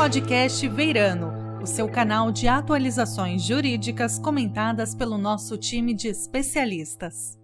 [0.00, 7.38] podcast Veirano, o seu canal de atualizações jurídicas comentadas pelo nosso time de especialistas.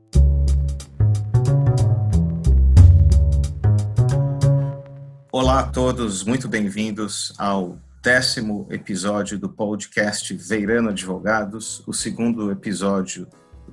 [5.31, 13.29] Olá a todos, muito bem-vindos ao décimo episódio do podcast Veirano Advogados, o segundo episódio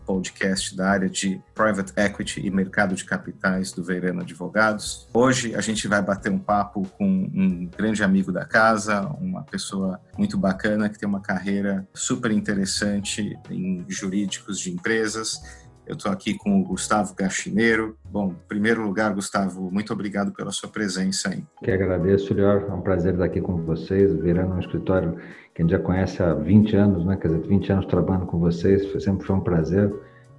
[0.06, 5.08] podcast da área de Private Equity e Mercado de Capitais do Veirano Advogados.
[5.14, 10.00] Hoje a gente vai bater um papo com um grande amigo da casa, uma pessoa
[10.18, 15.42] muito bacana que tem uma carreira super interessante em jurídicos de empresas.
[15.86, 17.98] Eu estou aqui com o Gustavo Gachineiro.
[18.06, 21.44] Bom, em primeiro lugar, Gustavo, muito obrigado pela sua presença aí.
[21.62, 22.68] Que agradeço, Lior.
[22.70, 25.18] É um prazer estar aqui com vocês, virando um escritório
[25.54, 27.16] que a gente já conhece há 20 anos, né?
[27.16, 29.94] Quer dizer, 20 anos trabalhando com vocês, sempre foi um prazer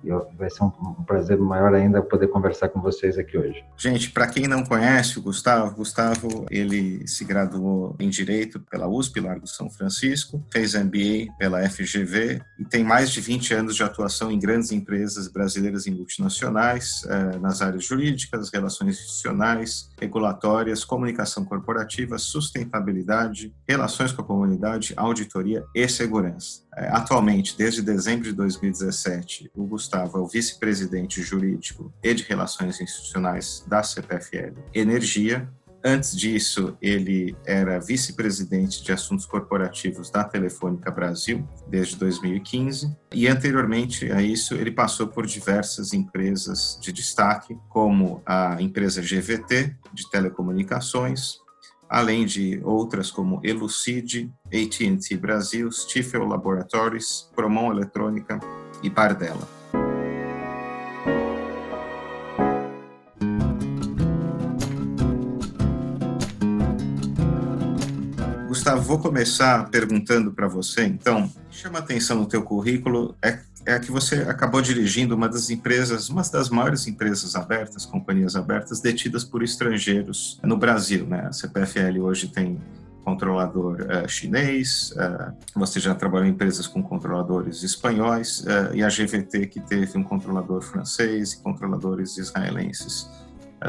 [0.04, 0.70] e vai ser um,
[1.06, 3.64] prazer maior ainda poder conversar com vocês aqui hoje.
[3.76, 9.20] Gente, para quem não conhece o Gustavo, Gustavo ele se graduou em Direito pela USP,
[9.20, 14.30] Largo São Francisco, fez MBA pela FGV e tem mais de 20 anos de atuação
[14.30, 22.18] em grandes empresas brasileiras e multinacionais, eh, nas áreas jurídicas, relações institucionais, regulatórias, comunicação corporativa,
[22.18, 26.63] sustentabilidade, relações com a comunidade, auditoria e segurança.
[26.76, 32.80] Eh, atualmente, desde dezembro de 2017, o Gustavo é o vice-presidente jurídico e de relações
[32.80, 35.48] institucionais da CPFL Energia.
[35.86, 42.96] Antes disso, ele era vice-presidente de assuntos corporativos da Telefônica Brasil desde 2015.
[43.12, 49.76] E anteriormente a isso, ele passou por diversas empresas de destaque, como a empresa GVT
[49.92, 51.43] de telecomunicações,
[51.94, 58.40] além de outras como Elucid, AT&T Brasil, Stifel Laboratories, Promon Eletrônica
[58.82, 59.53] e Pardella.
[68.76, 74.16] Vou começar perguntando para você, então, chama atenção no teu currículo é, é que você
[74.22, 80.40] acabou dirigindo uma das empresas, uma das maiores empresas abertas, companhias abertas, detidas por estrangeiros
[80.42, 81.26] no Brasil, né?
[81.28, 82.60] A CPFL hoje tem
[83.04, 88.88] controlador uh, chinês, uh, você já trabalhou em empresas com controladores espanhóis, uh, e a
[88.88, 93.08] GVT que teve um controlador francês e controladores israelenses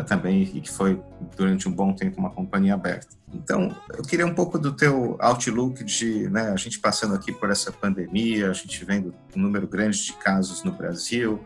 [0.03, 1.01] também, e que foi
[1.38, 3.16] durante um bom tempo uma companhia aberta.
[3.33, 7.50] Então, eu queria um pouco do teu outlook de, né, a gente passando aqui por
[7.50, 11.41] essa pandemia, a gente vendo um número grande de casos no Brasil,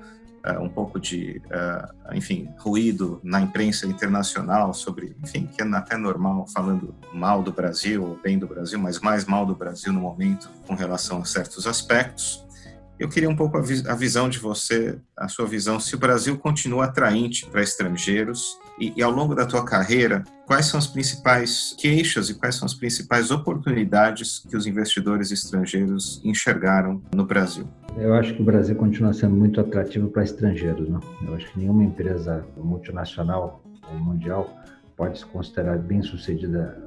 [0.45, 5.97] uh, um pouco de, uh, enfim, ruído na imprensa internacional sobre, enfim, que é até
[5.97, 10.01] normal falando mal do Brasil, ou bem do Brasil, mas mais mal do Brasil no
[10.01, 12.45] momento com relação a certos aspectos.
[12.99, 16.37] Eu queria um pouco a, a, visão de você, a sua visão, se o Brasil
[16.37, 21.73] continua atraente para estrangeiros e, e, ao longo da tua carreira, quais são as principais
[21.79, 27.65] queixas e quais são as principais oportunidades que os investidores estrangeiros enxergaram no Brasil?
[27.95, 30.89] Eu acho que o Brasil continua sendo muito atrativo para estrangeiros.
[30.89, 30.99] Não?
[31.25, 34.53] Eu acho que nenhuma empresa multinacional ou mundial
[34.97, 36.77] pode se considerar bem sucedida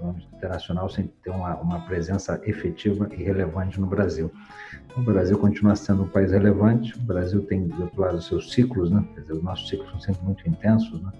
[0.00, 4.30] no âmbito internacional sem ter uma, uma presença efetiva e relevante no Brasil.
[4.86, 8.26] Então, o Brasil continua sendo um país relevante, o Brasil tem, do outro lado, os
[8.26, 9.04] seus ciclos, né?
[9.16, 11.12] Dizer, os nossos ciclos são sempre muito intensos, né?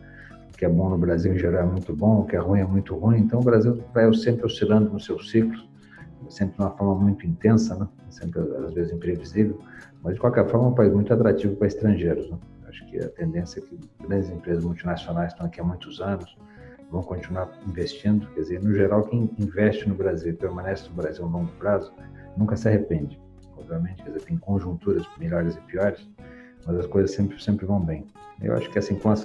[0.53, 2.61] O que é bom no Brasil, em geral, é muito bom, o que é ruim
[2.61, 3.19] é muito ruim.
[3.19, 5.69] Então, o Brasil vai sempre oscilando nos seus ciclos,
[6.31, 7.87] sempre de uma forma muito intensa, né?
[8.09, 9.61] sempre, às vezes, imprevisível,
[10.03, 12.31] mas, de qualquer forma, é um país muito atrativo para estrangeiros.
[12.31, 12.39] Né?
[12.69, 16.37] Acho que a tendência é que grandes empresas multinacionais estão aqui há muitos anos,
[16.91, 18.27] vão continuar investindo.
[18.35, 21.93] Quer dizer, no geral, quem investe no Brasil e permanece no Brasil a longo prazo
[22.37, 23.21] nunca se arrepende.
[23.57, 26.09] Obviamente, quer dizer, tem conjunturas melhores e piores,
[26.67, 28.07] mas as coisas sempre, sempre vão bem.
[28.41, 29.25] Eu acho que, assim, com as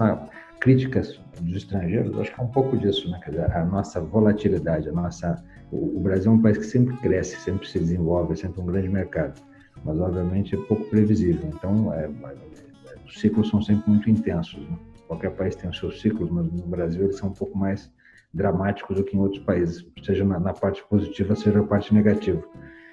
[0.59, 3.19] críticas dos estrangeiros, acho que é um pouco disso, né?
[3.23, 5.43] Quer dizer, a nossa volatilidade, a nossa...
[5.71, 8.89] O Brasil é um país que sempre cresce, sempre se desenvolve, é sempre um grande
[8.89, 9.41] mercado,
[9.83, 11.49] mas, obviamente, é pouco previsível.
[11.53, 14.77] Então, é, é, os ciclos são sempre muito intensos, né?
[15.11, 17.91] Qualquer país tem os seus ciclos, mas no Brasil eles são um pouco mais
[18.33, 22.41] dramáticos do que em outros países, seja na, na parte positiva, seja na parte negativa.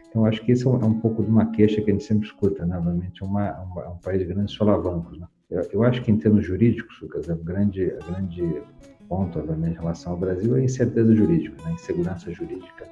[0.08, 2.26] Então, acho que isso é, é um pouco de uma queixa que a gente sempre
[2.26, 2.76] escuta, né?
[2.76, 5.28] Obviamente, é, uma, uma, é um país de grandes solavancos, né?
[5.48, 8.62] Eu, eu, acho que, em termos jurídicos, Lucas, grande, grande
[9.08, 11.70] ponto, obviamente, em relação ao Brasil é a incerteza jurídica, né?
[11.74, 12.84] insegurança jurídica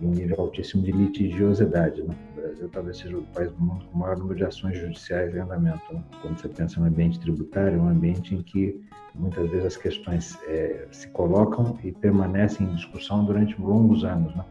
[0.00, 2.04] e um nível altíssimo de litigiosidade.
[2.04, 2.14] Né?
[2.50, 5.38] Brasil talvez seja o país do mundo com o maior número de ações judiciais em
[5.38, 5.80] andamento.
[6.20, 8.80] Quando você pensa no ambiente tributário, é um ambiente em que
[9.14, 14.44] muitas vezes as questões é, se colocam e permanecem em discussão durante longos anos, né?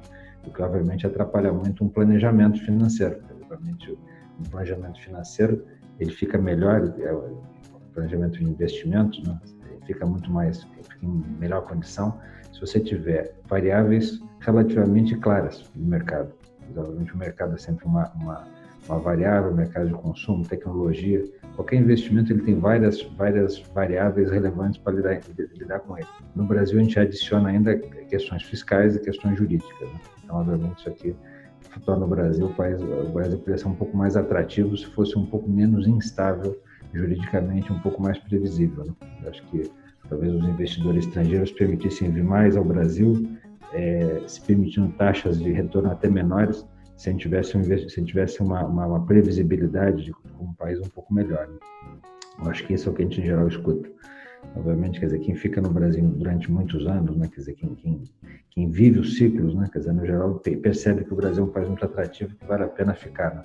[0.46, 3.22] o que obviamente atrapalha muito um planejamento financeiro.
[3.42, 3.98] Obviamente,
[4.40, 5.66] um planejamento financeiro
[6.00, 7.38] ele fica melhor, é, o
[7.94, 9.40] planejamento de investimentos, né?
[9.86, 12.18] fica muito mais, fica em melhor condição
[12.54, 16.39] se você tiver variáveis relativamente claras no mercado.
[16.76, 18.48] Obviamente o mercado é sempre uma, uma,
[18.88, 21.24] uma variável, mercado de consumo, tecnologia.
[21.56, 25.20] Qualquer investimento ele tem várias, várias variáveis relevantes para lidar,
[25.56, 26.08] lidar com ele.
[26.36, 29.88] No Brasil a gente adiciona ainda questões fiscais e questões jurídicas.
[29.88, 30.00] Né?
[30.24, 31.16] Então, obviamente, isso aqui
[31.86, 35.18] torna o Brasil, o, país, o Brasil poderia ser um pouco mais atrativo se fosse
[35.18, 36.60] um pouco menos instável
[36.94, 38.86] juridicamente, um pouco mais previsível.
[38.86, 38.94] Né?
[39.28, 39.70] Acho que
[40.10, 43.28] talvez os investidores estrangeiros permitissem vir mais ao Brasil,
[43.74, 48.42] é, se permitindo taxas de retorno até menores, se a gente tivesse, um, se tivesse
[48.42, 51.48] uma, uma, uma, previsibilidade de um país um pouco melhor.
[51.48, 51.58] Né?
[52.42, 53.90] Eu acho que isso é o que a gente em geral escuta.
[54.56, 58.04] Obviamente, quer dizer, quem fica no Brasil durante muitos anos, né, quer dizer, quem, quem,
[58.50, 61.52] quem vive os ciclos, né, quer dizer, no geral, percebe que o Brasil é um
[61.52, 63.44] país muito atrativo que vale a pena ficar, né?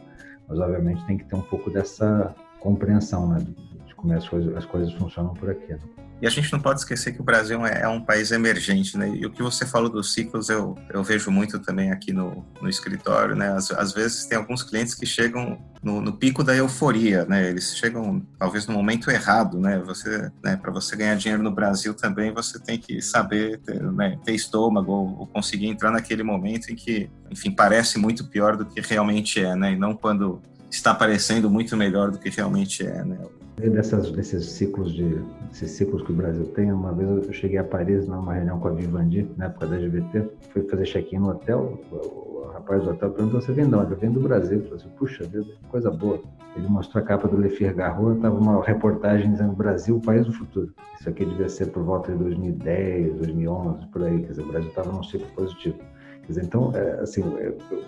[0.49, 3.39] Mas, obviamente, tem que ter um pouco dessa compreensão, né,
[3.87, 5.73] de como as coisas, as coisas funcionam por aqui.
[5.73, 5.81] Né?
[6.23, 9.09] E a gente não pode esquecer que o Brasil é, é, um país emergente, né?
[9.09, 12.69] E o que você falou dos ciclos, eu, eu vejo muito também aqui no, no
[12.69, 13.53] escritório, né?
[13.53, 17.51] Às, às vezes tem alguns clientes que chegam no, no, pico da euforia, né?
[17.51, 19.79] Eles chegam talvez no momento errado, né?
[19.85, 20.57] Você, né?
[20.57, 24.19] Para você ganhar dinheiro no Brasil também, você tem que saber ter, né?
[24.25, 28.65] ter estômago ou, ou conseguir entrar naquele momento em que, enfim, parece muito pior do
[28.65, 29.73] que realmente é, né?
[29.73, 30.41] E não quando
[30.71, 33.19] está parecendo muito melhor do que realmente é, né?
[33.57, 37.65] Dessas, desses ciclos de esses ciclos que o Brasil tem, uma vez eu cheguei a
[37.65, 41.81] Paris numa reunião com a Vivendi, na época da GVT, fui fazer check-in no hotel,
[41.91, 42.35] o,
[42.65, 43.93] rapaz do hotel perguntou, você vem de onde?
[43.93, 44.59] Eu venho do Brasil.
[44.59, 46.21] Eu falei assim, puxa vida, coisa boa.
[46.57, 50.73] Ele mostrou a capa do Le Figaro, estava uma reportagem dizendo Brasil, país do futuro.
[50.99, 54.69] Isso aqui devia ser por volta de 2010, 2011, por aí, quer dizer, o Brasil
[54.69, 55.77] estava num ciclo positivo.
[56.23, 57.23] Quer dizer, então, é, assim,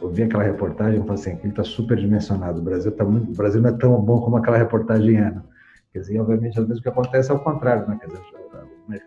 [0.02, 3.30] eu vi aquela reportagem e falei assim, ele está super dimensionado, o Brasil, tá muito,
[3.30, 5.42] o Brasil não é tão bom como aquela reportagem era.
[5.96, 7.96] Quer dizer, obviamente, às vezes o que acontece é o contrário, né?
[7.98, 8.22] Quer dizer,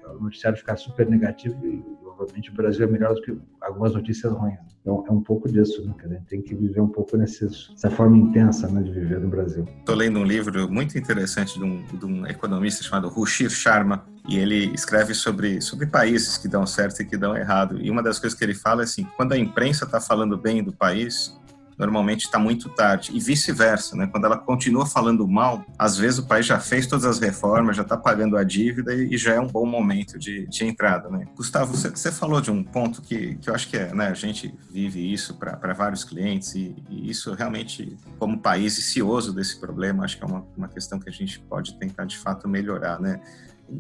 [0.08, 4.34] o noticiário ficar super negativo e, obviamente, o Brasil é melhor do que algumas notícias
[4.34, 4.58] ruins.
[4.82, 5.94] Então, é um pouco disso, né?
[6.00, 9.68] Quer dizer, tem que viver um pouco nessa forma intensa né, de viver no Brasil.
[9.78, 14.40] Estou lendo um livro muito interessante de um, de um economista chamado Rushir Sharma, e
[14.40, 17.80] ele escreve sobre, sobre países que dão certo e que dão errado.
[17.80, 20.64] E uma das coisas que ele fala é assim: quando a imprensa está falando bem
[20.64, 21.40] do país,
[21.80, 23.12] normalmente está muito tarde.
[23.14, 24.06] E vice-versa, né?
[24.06, 27.84] Quando ela continua falando mal, às vezes o país já fez todas as reformas, já
[27.84, 31.26] está pagando a dívida e, já é um bom momento de, de entrada, né?
[31.36, 34.08] Gustavo, você, você, falou de um ponto que, que eu acho que é, né?
[34.08, 39.58] A gente vive isso para vários clientes e, e, isso realmente, como país cioso desse
[39.58, 43.00] problema, acho que é uma, uma questão que a gente pode tentar de fato melhorar,
[43.00, 43.22] né?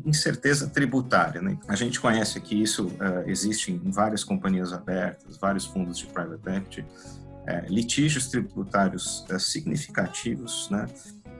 [0.06, 1.42] incerteza tributária.
[1.42, 1.57] Né?
[1.68, 6.48] A gente conhece que isso uh, existe em várias companhias abertas, vários fundos de private
[6.48, 6.86] equity,
[7.47, 10.88] é, litígios tributários é, significativos, né?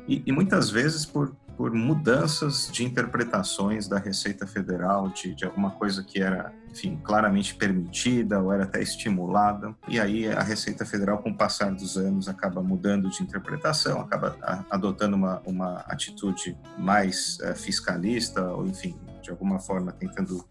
[0.08, 5.70] E, e, muitas vezes por, por mudanças de interpretações da Receita Federal, de, de alguma
[5.72, 9.76] coisa que era, enfim, claramente permitida ou era até estimulada.
[9.88, 14.36] E aí a Receita Federal, com o passar dos anos, acaba mudando de interpretação, acaba
[14.70, 20.44] adotando uma, uma atitude mais é, fiscalista, ou enfim, de alguma forma tentando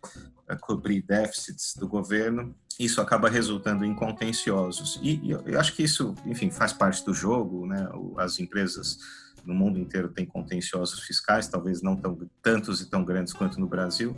[0.48, 5.00] é, cobrir déficits do governo isso acaba resultando em contenciosos.
[5.02, 7.88] E, e eu acho que isso, enfim, faz parte do jogo, né?
[8.16, 8.98] As empresas
[9.44, 13.66] no mundo inteiro têm contenciosos fiscais, talvez não tão tantos e tão grandes quanto no
[13.66, 14.14] Brasil,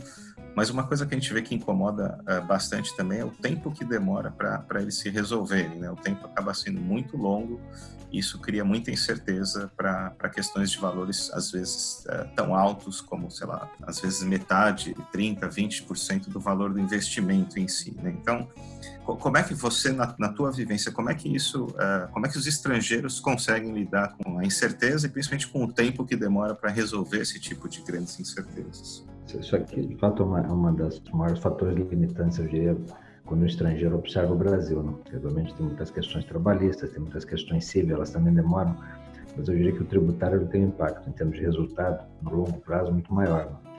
[0.55, 3.71] mas uma coisa que a gente vê que incomoda uh, bastante também é o tempo
[3.71, 5.79] que demora para eles se resolverem.
[5.79, 5.89] Né?
[5.89, 7.59] O tempo acaba sendo muito longo
[8.11, 13.31] e isso cria muita incerteza para questões de valores, às vezes, uh, tão altos como,
[13.31, 17.95] sei lá, às vezes metade, 30%, 20% do valor do investimento em si.
[18.01, 18.13] Né?
[18.21, 18.49] Então,
[19.05, 22.29] como é que você, na, na tua vivência, como é que isso, uh, como é
[22.29, 26.53] que os estrangeiros conseguem lidar com a incerteza e principalmente com o tempo que demora
[26.53, 29.05] para resolver esse tipo de grandes incertezas?
[29.39, 32.77] Isso aqui, de fato, é uma, é uma das maiores fatores limitantes, eu diria,
[33.25, 34.81] quando o estrangeiro observa o Brasil.
[34.83, 34.93] Né?
[35.13, 38.75] Obviamente tem muitas questões trabalhistas, tem muitas questões civis, elas também demoram,
[39.37, 42.59] mas eu diria que o tributário tem um impacto em termos de resultado, no longo
[42.59, 43.45] prazo, muito maior.
[43.45, 43.71] Né?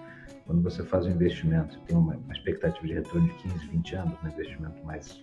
[0.46, 4.28] Quando você faz um investimento, tem uma, expectativa de retorno de 15, 20 anos, um
[4.28, 5.22] investimento mais,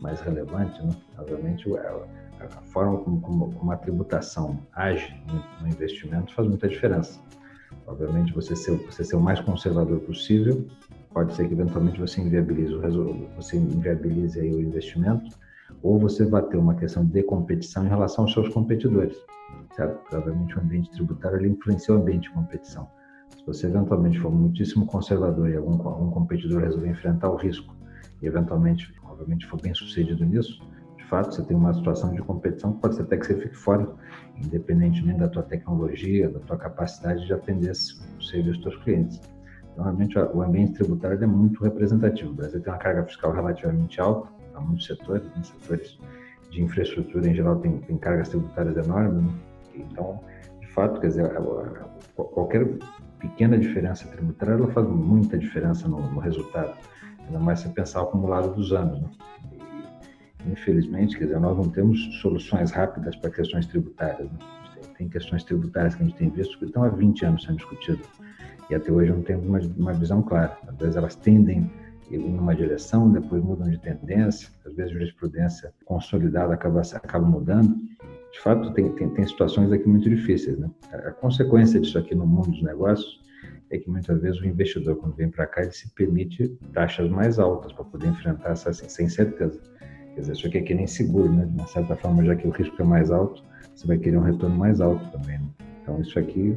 [0.00, 0.92] mais relevante, né?
[1.18, 2.06] obviamente a,
[2.40, 5.14] a forma como, como, como, a tributação age
[5.60, 7.20] no, investimento faz muita diferença.
[7.86, 10.66] Obviamente, você ser, você ser o mais conservador possível,
[11.12, 15.30] pode ser que eventualmente você inviabilize o, você inviabilize o investimento,
[15.82, 19.16] ou você vai ter uma questão de competição em relação aos seus competidores.
[19.76, 20.00] Certo?
[20.14, 22.88] Obviamente, o ambiente tributário ele influencia o ambiente de competição.
[23.36, 27.74] Se você eventualmente for muitíssimo conservador e algum, algum competidor resolver enfrentar o risco
[28.22, 30.62] e eventualmente, obviamente, for bem sucedido nisso,
[31.04, 33.54] de fato, você tem uma situação de competição que pode ser até que você fique
[33.54, 33.86] fora,
[34.38, 39.20] independentemente da tua tecnologia, da tua capacidade de atender o serviço dos teus clientes.
[39.76, 42.30] Normalmente o ambiente tributário é muito representativo.
[42.30, 45.42] O Brasil tem uma carga fiscal relativamente alta para muitos setores, né?
[45.42, 45.98] setores
[46.50, 49.22] de infraestrutura em geral tem, tem cargas tributárias enormes.
[49.24, 49.34] Né?
[49.74, 50.20] Então,
[50.58, 51.30] de fato, quer dizer,
[52.14, 52.66] qualquer
[53.18, 56.74] pequena diferença tributária ela faz muita diferença no, no resultado,
[57.26, 59.02] ainda mais se pensar o acumulado dos anos.
[59.02, 59.10] Né?
[60.46, 64.30] Infelizmente, quer dizer, nós não temos soluções rápidas para questões tributárias.
[64.30, 64.38] Né?
[64.98, 68.06] Tem questões tributárias que a gente tem visto que estão há 20 anos sendo discutidas
[68.70, 70.56] e até hoje não temos uma, uma visão clara.
[70.66, 71.70] Às vezes elas tendem
[72.10, 77.76] em uma direção, depois mudam de tendência, às vezes a jurisprudência consolidada acaba, acaba mudando.
[78.32, 80.58] De fato, tem, tem, tem situações aqui muito difíceis.
[80.58, 80.70] Né?
[80.92, 83.22] A consequência disso aqui no mundo dos negócios
[83.70, 87.38] é que muitas vezes o investidor, quando vem para cá, ele se permite taxas mais
[87.38, 89.60] altas para poder enfrentar essa sem certeza.
[90.14, 91.44] Quer dizer, isso aqui é que nem seguro, né?
[91.44, 93.42] De uma certa forma, já que o risco é mais alto,
[93.74, 95.38] você vai querer um retorno mais alto também.
[95.38, 95.46] Né?
[95.82, 96.56] Então, isso aqui,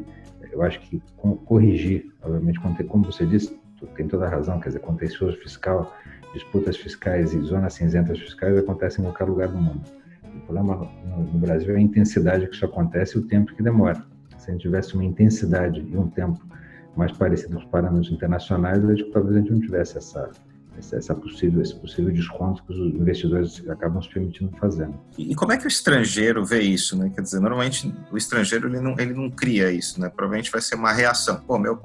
[0.52, 1.02] eu acho que
[1.46, 3.60] corrigir, obviamente, como você disse,
[3.96, 5.94] tem toda a razão, quer dizer, contencioso fiscal,
[6.34, 9.82] disputas fiscais e zonas cinzentas fiscais acontecem em qualquer lugar do mundo.
[10.24, 10.90] O problema
[11.34, 14.04] no Brasil é a intensidade que isso acontece e o tempo que demora.
[14.38, 16.40] Se a gente tivesse uma intensidade e um tempo
[16.96, 20.30] mais parecido com os parâmetros internacionais, eu acho que talvez a gente não tivesse essa,
[20.78, 24.90] essa possível, esse possível desconto que os investidores acabam se permitindo fazer.
[25.18, 27.12] E como é que o estrangeiro vê isso, né?
[27.14, 30.10] Quer dizer, normalmente o estrangeiro ele não, ele não cria isso, né?
[30.10, 31.42] Provavelmente vai ser uma reação.
[31.42, 31.78] Pô, meu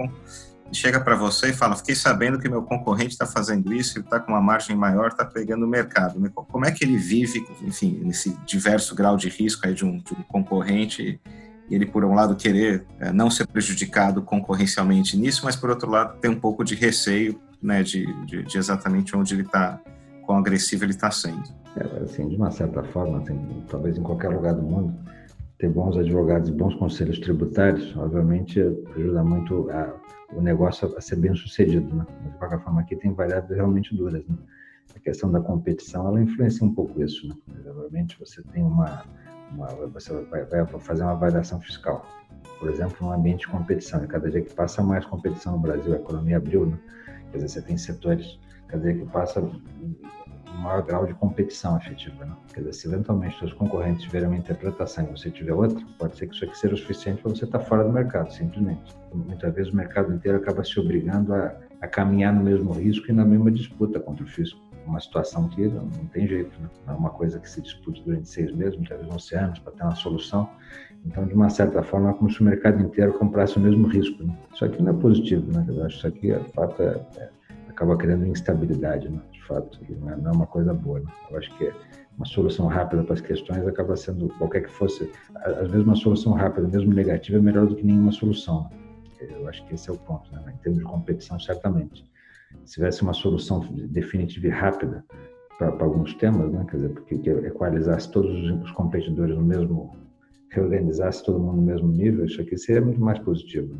[0.73, 4.19] chega para você e fala: Fiquei sabendo que meu concorrente está fazendo isso, ele está
[4.19, 6.21] com uma margem maior, está pegando o mercado.
[6.35, 10.13] Como é que ele vive, enfim, nesse diverso grau de risco aí de um, de
[10.15, 11.21] um concorrente?
[11.71, 16.19] Ele, por um lado, querer é, não ser prejudicado concorrencialmente nisso, mas, por outro lado,
[16.19, 19.81] ter um pouco de receio né, de, de, de exatamente onde ele está,
[20.27, 21.43] quão agressivo ele está sendo.
[21.77, 24.95] É, assim, de uma certa forma, assim, talvez em qualquer lugar do mundo,
[25.59, 29.95] ter bons advogados e bons conselhos tributários, obviamente, ajuda muito a,
[30.35, 31.95] o negócio a ser bem sucedido.
[31.95, 32.05] Né?
[32.23, 34.27] Mas, de qualquer forma, aqui tem variáveis realmente duras.
[34.27, 34.37] Né?
[34.95, 37.29] A questão da competição, ela influencia um pouco isso.
[37.29, 37.35] Né?
[37.67, 39.05] Obviamente, você tem uma,
[39.53, 42.05] uma você vai, vai, fazer uma avaliação fiscal.
[42.59, 44.05] Por exemplo, um ambiente de competição.
[44.05, 45.93] E cada dia que passa, mais competição no Brasil.
[45.93, 46.79] A economia abriu, né?
[47.33, 49.43] Quer dizer, você tem setores, cada dia que passa,
[50.59, 52.25] maior grau de competição efetiva.
[52.25, 52.37] Né?
[52.53, 56.27] Quer dizer, se eventualmente seus concorrentes tiverem uma interpretação e você tiver outra, pode ser
[56.29, 58.95] que isso aqui seja o suficiente para você estar fora do mercado, simplesmente.
[59.13, 63.13] Muitas vezes o mercado inteiro acaba se obrigando a, a caminhar no mesmo risco e
[63.13, 64.61] na mesma disputa contra o fisco.
[64.87, 66.69] Uma situação que não, tem jeito, né?
[66.87, 69.73] não é uma coisa que se dispute durante seis meses, muitas vezes 11 anos, para
[69.73, 70.51] ter uma solução.
[71.05, 74.23] Então, de uma certa forma, é como se o mercado inteiro comprasse o mesmo risco.
[74.23, 74.39] Né?
[74.55, 75.65] Isso aqui não é positivo, né?
[75.69, 77.29] Eu acho que isso aqui, de fato, é, é,
[77.69, 79.09] acaba criando instabilidade.
[79.09, 79.21] Né?
[79.47, 81.01] fato, não é, não é uma coisa boa.
[81.01, 81.07] Né?
[81.31, 81.73] Eu acho que
[82.17, 86.33] uma solução rápida para as questões acaba sendo, qualquer que fosse, às vezes uma solução
[86.33, 88.69] rápida, mesmo negativa, é melhor do que nenhuma solução.
[88.71, 89.29] Né?
[89.31, 90.43] Eu acho que esse é o ponto, né?
[90.55, 92.05] em termos de competição, certamente.
[92.65, 95.05] Se tivesse uma solução definitiva e rápida
[95.59, 96.67] para, alguns temas, né?
[96.71, 98.31] quer dizer, porque equalizasse todos
[98.63, 99.97] os competidores no mesmo,
[100.53, 103.75] reorganizasse todo mundo no mesmo nível, isso aqui seria muito mais positivo.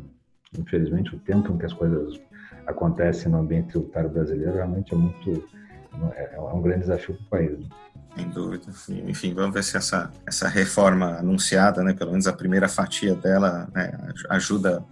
[0.57, 2.19] Infelizmente, o tempo em que as coisas
[2.67, 5.43] acontece no ambiente tributário brasileiro realmente é muito
[6.15, 7.59] é, é um grande desafio para o país.
[7.59, 7.65] Né?
[8.15, 8.65] Sem dúvida.
[9.07, 13.67] Enfim, vamos ver se essa, essa reforma anunciada, né, pelo menos a primeira fatia dela,
[13.73, 13.91] né,
[14.29, 14.83] ajuda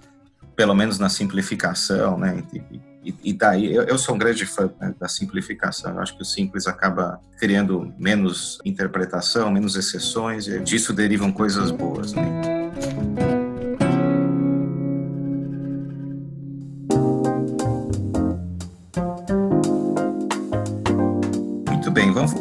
[0.55, 4.93] pelo menos na simplificação, né, e, e, daí, eu, eu, sou um grande fã né,
[4.99, 10.93] da simplificação, eu acho que o simples acaba criando menos interpretação, menos exceções, e disso
[10.93, 12.61] derivam coisas boas, né.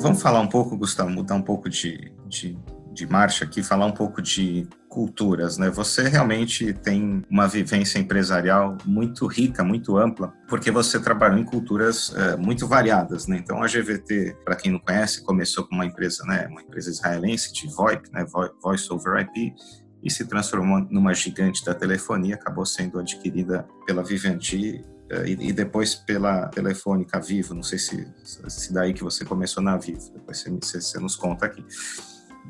[0.00, 2.58] vamos falar um pouco, Gustavo, mudar um pouco de, de,
[2.92, 5.70] de, marcha aqui, falar um pouco de culturas, né?
[5.70, 12.12] Você realmente tem uma vivência empresarial muito rica, muito ampla, porque você trabalhou em culturas
[12.16, 13.38] é, muito variadas, né?
[13.38, 16.48] Então a GVT, para quem não conhece, começou com uma empresa, né?
[16.48, 18.26] Uma empresa israelense de VoIP, né?
[18.60, 19.54] Voice over IP,
[20.02, 25.94] e se transformou numa gigante da telefonia, acabou sendo adquirida pela Vivendi eh, e, depois
[25.94, 30.80] pela telefônica Vivo, não sei se, se daí que você começou na Vivo, depois você,
[30.80, 31.64] você nos conta aqui.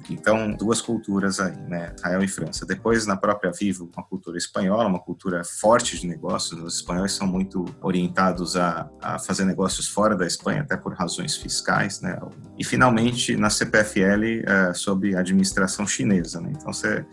[0.08, 1.92] Então, duas culturas aí, né?
[1.96, 2.64] Israel e França.
[2.64, 6.60] Depois, na própria Vivo, uma cultura espanhola, uma cultura forte de negócios.
[6.60, 11.36] Os espanhóis são muito orientados a, a fazer negócios fora da Espanha, até por razões
[11.36, 12.18] fiscais, né?
[12.58, 16.52] E, finalmente, na CPFL, é, sob administração chinesa, né?
[16.54, 17.04] Então, você,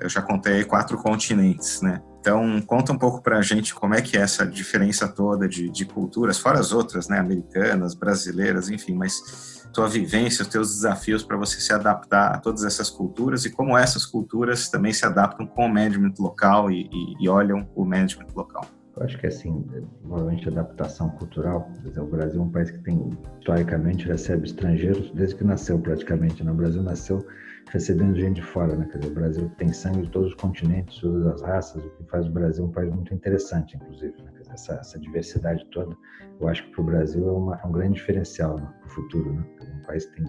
[0.00, 2.02] eu já contei quatro continentes, né?
[2.22, 5.68] Então, conta um pouco para a gente como é que é essa diferença toda de,
[5.68, 11.22] de culturas, fora as outras, né, americanas, brasileiras, enfim, mas tua vivência, os teus desafios
[11.22, 15.46] para você se adaptar a todas essas culturas e como essas culturas também se adaptam
[15.46, 18.66] com o management local e, e, e olham o management local.
[18.96, 19.64] Eu acho que assim,
[20.02, 21.70] provavelmente adaptação cultural.
[21.96, 26.44] O Brasil é um país que tem historicamente recebe estrangeiros desde que nasceu praticamente.
[26.44, 26.52] Né?
[26.52, 27.26] O Brasil nasceu
[27.70, 28.86] recebendo gente de fora, né?
[28.92, 32.04] Quer dizer, o Brasil tem sangue de todos os continentes, todas as raças, o que
[32.04, 34.14] faz o Brasil um país muito interessante, inclusive.
[34.22, 34.30] Né?
[34.52, 35.96] Essa, essa, diversidade toda,
[36.40, 38.68] eu acho que para o Brasil é, uma, é, um grande diferencial né?
[38.78, 39.32] para o futuro.
[39.32, 39.44] Né?
[39.60, 40.24] Um país tem,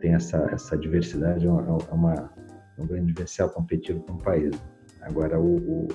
[0.00, 2.32] tem essa, essa diversidade, é uma, é uma,
[2.78, 4.50] é um grande diferencial competitivo para um país.
[4.50, 4.60] Né?
[5.02, 5.88] Agora, o, o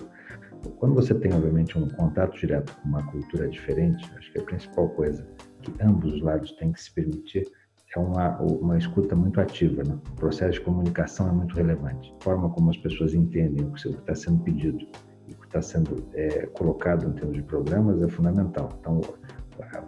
[0.78, 4.90] quando você tem, obviamente, um contato direto com uma cultura diferente, acho que a principal
[4.90, 5.28] coisa
[5.62, 7.48] que ambos os lados têm que se permitir
[7.96, 9.84] é uma, uma escuta muito ativa.
[9.84, 9.98] Né?
[10.12, 12.13] O processo de comunicação é muito relevante.
[12.20, 15.11] A forma como as pessoas entendem o que está sendo pedido o
[15.51, 18.70] está sendo é, colocado em termos de programas é fundamental.
[18.79, 19.01] Então,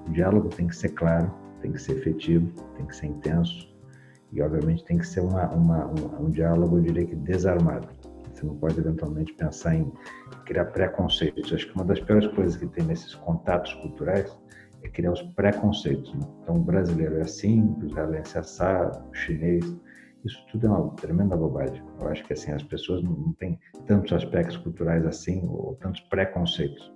[0.06, 3.74] o diálogo tem que ser claro, tem que ser efetivo, tem que ser intenso
[4.34, 7.88] e, obviamente, tem que ser uma, uma, um, um diálogo, eu diria que desarmado.
[8.34, 9.92] Você não pode, eventualmente, pensar em
[10.46, 11.54] criar preconceitos.
[11.54, 14.38] Acho que uma das piores coisas que tem nesses contatos culturais
[14.84, 16.14] é criar os preconceitos.
[16.14, 16.28] Né?
[16.42, 19.64] Então, o brasileiro é assim, o israelense é assado, o chinês.
[20.26, 21.84] Isso tudo é uma tremenda bobagem.
[22.00, 26.92] Eu acho que assim as pessoas não têm tantos aspectos culturais assim ou tantos preconceitos.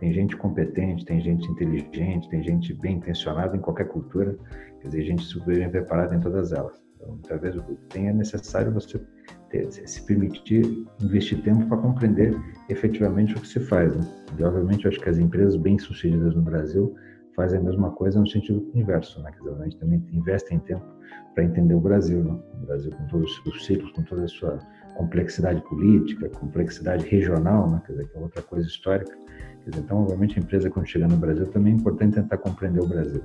[0.00, 4.36] Tem gente competente, tem gente inteligente, tem gente bem intencionada em qualquer cultura,
[4.80, 6.82] quer dizer, gente super bem preparada em todas elas.
[6.96, 9.00] Então, muitas vezes o que tem é necessário você
[9.48, 12.36] ter, se permitir investir tempo para compreender
[12.68, 13.94] efetivamente o que se faz.
[13.94, 14.02] Né?
[14.36, 16.96] E, obviamente, eu acho que as empresas bem-sucedidas no Brasil
[17.34, 19.22] fazem a mesma coisa no sentido inverso.
[19.22, 19.32] Né?
[19.32, 20.84] Quer dizer, a gente também investe em tempo
[21.34, 22.22] para entender o Brasil.
[22.22, 22.38] Né?
[22.62, 24.58] O Brasil com todos os ciclos, com toda a sua
[24.96, 27.82] complexidade política, complexidade regional, né?
[27.86, 29.16] quer dizer, que é outra coisa histórica.
[29.66, 32.86] Dizer, então, obviamente, a empresa, quando chega no Brasil, também é importante tentar compreender o
[32.86, 33.22] Brasil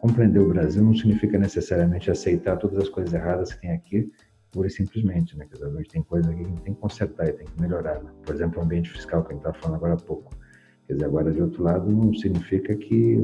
[0.00, 4.10] compreender o Brasil não significa necessariamente aceitar todas as coisas erradas que tem aqui,
[4.50, 5.46] pura e simplesmente, né?
[5.46, 7.46] Quer dizer, a gente tem coisas aqui que a gente tem que consertar e tem
[7.46, 8.10] que melhorar, né?
[8.24, 10.34] Por exemplo, o ambiente fiscal que a gente estava falando agora há pouco.
[10.88, 13.22] Quer dizer, agora, de outro lado, não significa que,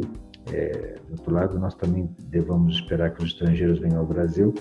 [0.53, 4.53] é, de outro lado, nós também devamos esperar que os estrangeiros venham ao Brasil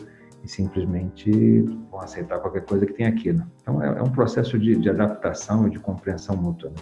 [0.41, 1.61] e simplesmente
[1.91, 3.45] vão aceitar qualquer coisa que tem aqui, né?
[3.61, 6.75] Então, é, é um processo de, de adaptação e de compreensão mútua, né?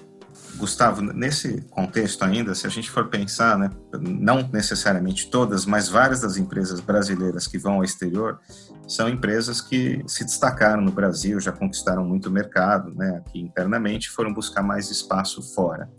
[0.55, 6.21] Gustavo, nesse contexto ainda, se a gente for pensar, né, não necessariamente todas, mas várias
[6.21, 8.39] das empresas brasileiras que vão ao exterior
[8.87, 14.33] são empresas que se destacaram no Brasil, já conquistaram muito mercado, né, aqui internamente, foram
[14.33, 15.89] buscar mais espaço fora.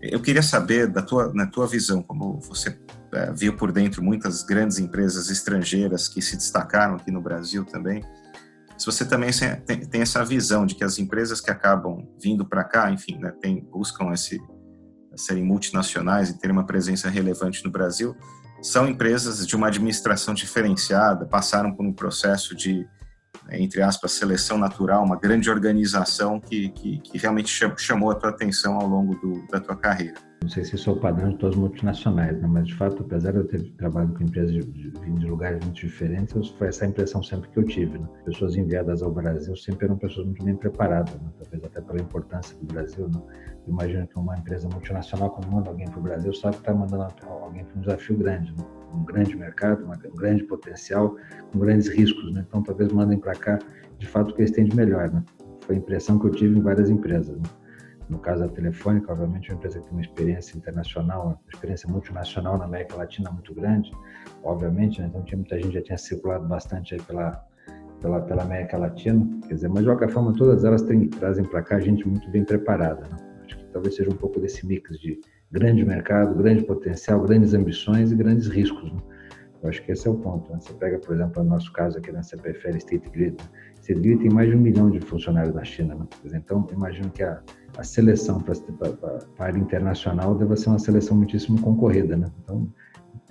[0.00, 2.78] Eu queria saber da tua, na tua visão, como você
[3.12, 8.04] é, viu por dentro muitas grandes empresas estrangeiras que se destacaram aqui no Brasil também,
[8.78, 9.30] se você também
[9.90, 13.64] tem, essa visão de que as empresas que acabam vindo para cá, enfim, né, tem,
[13.70, 14.40] buscam esse,
[15.16, 18.14] serem multinacionais e terem uma presença relevante no Brasil,
[18.62, 22.86] são empresas de uma administração diferenciada, passaram por um processo de,
[23.50, 28.74] entre aspas, seleção natural, uma grande organização que, que, que realmente chamou a tua atenção
[28.74, 30.25] ao longo do, da tua carreira.
[30.42, 32.46] Não sei se isso é o padrão de todas as multinacionais, né?
[32.46, 35.76] mas de fato, apesar de eu ter trabalhado com empresas de, de, de lugares muito
[35.76, 37.98] diferentes, foi essa impressão sempre que eu tive.
[37.98, 38.06] Né?
[38.24, 41.28] Pessoas enviadas ao Brasil sempre eram pessoas muito bem preparadas, né?
[41.38, 43.08] talvez até pela importância do Brasil.
[43.08, 43.22] Né?
[43.66, 46.74] Eu imagino que uma empresa multinacional, quando manda alguém para o Brasil, sabe que está
[46.74, 48.64] mandando alguém para um desafio grande, né?
[48.94, 51.16] um grande mercado, um grande potencial,
[51.50, 52.32] com grandes riscos.
[52.32, 52.44] Né?
[52.46, 53.58] Então, talvez mandem para cá,
[53.98, 55.10] de fato, o que eles têm de melhor.
[55.10, 55.24] Né?
[55.62, 57.36] Foi a impressão que eu tive em várias empresas.
[57.36, 57.48] Né?
[58.08, 61.88] No caso da Telefônica, obviamente, é uma empresa que tem uma experiência internacional, uma experiência
[61.88, 63.90] multinacional na América Latina muito grande,
[64.44, 65.08] obviamente, né?
[65.08, 67.44] então tinha muita gente já tinha circulado bastante aí pela,
[68.00, 71.62] pela, pela América Latina, quer dizer, mas de qualquer forma, todas elas têm, trazem para
[71.62, 73.02] cá gente muito bem preparada.
[73.08, 73.16] Né?
[73.44, 78.12] Acho que talvez seja um pouco desse mix de grande mercado, grande potencial, grandes ambições
[78.12, 78.92] e grandes riscos.
[78.92, 79.00] Né?
[79.62, 80.52] Eu acho que esse é o ponto.
[80.52, 80.58] Né?
[80.60, 83.36] Você pega, por exemplo, no nosso caso aqui na CPFL State Grid.
[83.94, 85.94] Grid tem mais de um milhão de funcionários na China.
[85.94, 86.06] Né?
[86.34, 87.40] Então, imagino que a,
[87.76, 88.54] a seleção para
[89.38, 92.16] a área internacional deve ser uma seleção muitíssimo concorrida.
[92.16, 92.26] Né?
[92.42, 92.68] Então,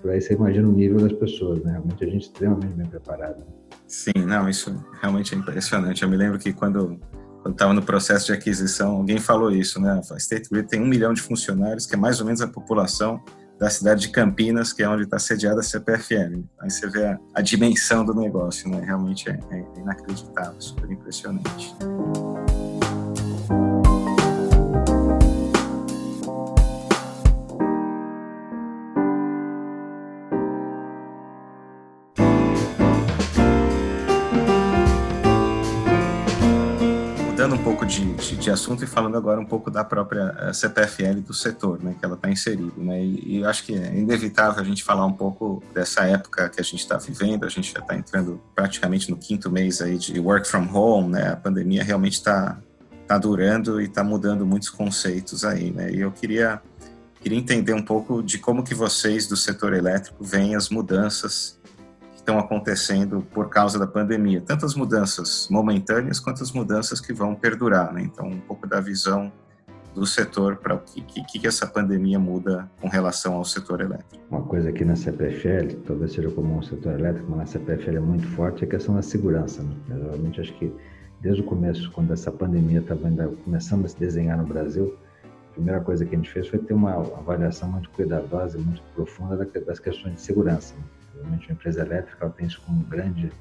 [0.02, 1.63] por aí você imagina o nível das pessoas.
[1.63, 1.72] Né?
[1.72, 3.44] Realmente a gente é extremamente bem preparado.
[3.88, 6.04] Sim, não, isso realmente é impressionante.
[6.04, 7.00] Eu me lembro que quando
[7.46, 10.02] quando estava no processo de aquisição, alguém falou isso, né?
[10.12, 13.22] A State Grid tem um milhão de funcionários, que é mais ou menos a população
[13.60, 16.44] da cidade de Campinas, que é onde está sediada a CPFL.
[16.60, 18.82] Aí você vê a, a dimensão do negócio, né?
[18.86, 21.76] Realmente é, é inacreditável, super impressionante.
[38.46, 42.06] De, assunto e falando agora um pouco da própria eh, CPFL do setor, né, que
[42.06, 45.64] ela está inserida, né, e, e acho que é inevitável a gente falar um pouco
[45.74, 49.50] dessa época que a gente está vivendo, a gente já está entrando praticamente no quinto
[49.50, 52.58] mês aí de work from home, né, a pandemia realmente está
[53.06, 55.92] está durando e está mudando muitos conceitos aí, né?
[55.92, 56.60] E eu queria
[57.22, 61.60] queria entender um pouco de como que vocês do setor elétrico veem as mudanças
[62.26, 67.36] estão acontecendo por causa da pandemia, tanto as mudanças momentâneas quanto as mudanças que vão
[67.36, 68.02] perdurar, né?
[68.02, 69.32] Então, um pouco da visão
[69.94, 74.26] do setor para o que, que, que, essa pandemia muda com relação ao setor elétrico.
[74.30, 78.00] Uma coisa aqui na CPFL, talvez seja comum ao setor elétrico, mas na CPFL é
[78.00, 79.62] muito forte, é a questão da segurança.
[79.64, 79.76] Né?
[79.88, 80.74] Realmente acho que
[81.22, 83.08] desde o começo, quando essa pandemia estava
[83.46, 86.74] começando a se desenhar no Brasil, a primeira coisa que a gente fez foi ter
[86.74, 90.74] uma avaliação muito cuidadosa muito profunda das questões de segurança.
[90.76, 90.84] Né?
[91.15, 93.32] Realmente, a empresa elétrica tem isso como um grande,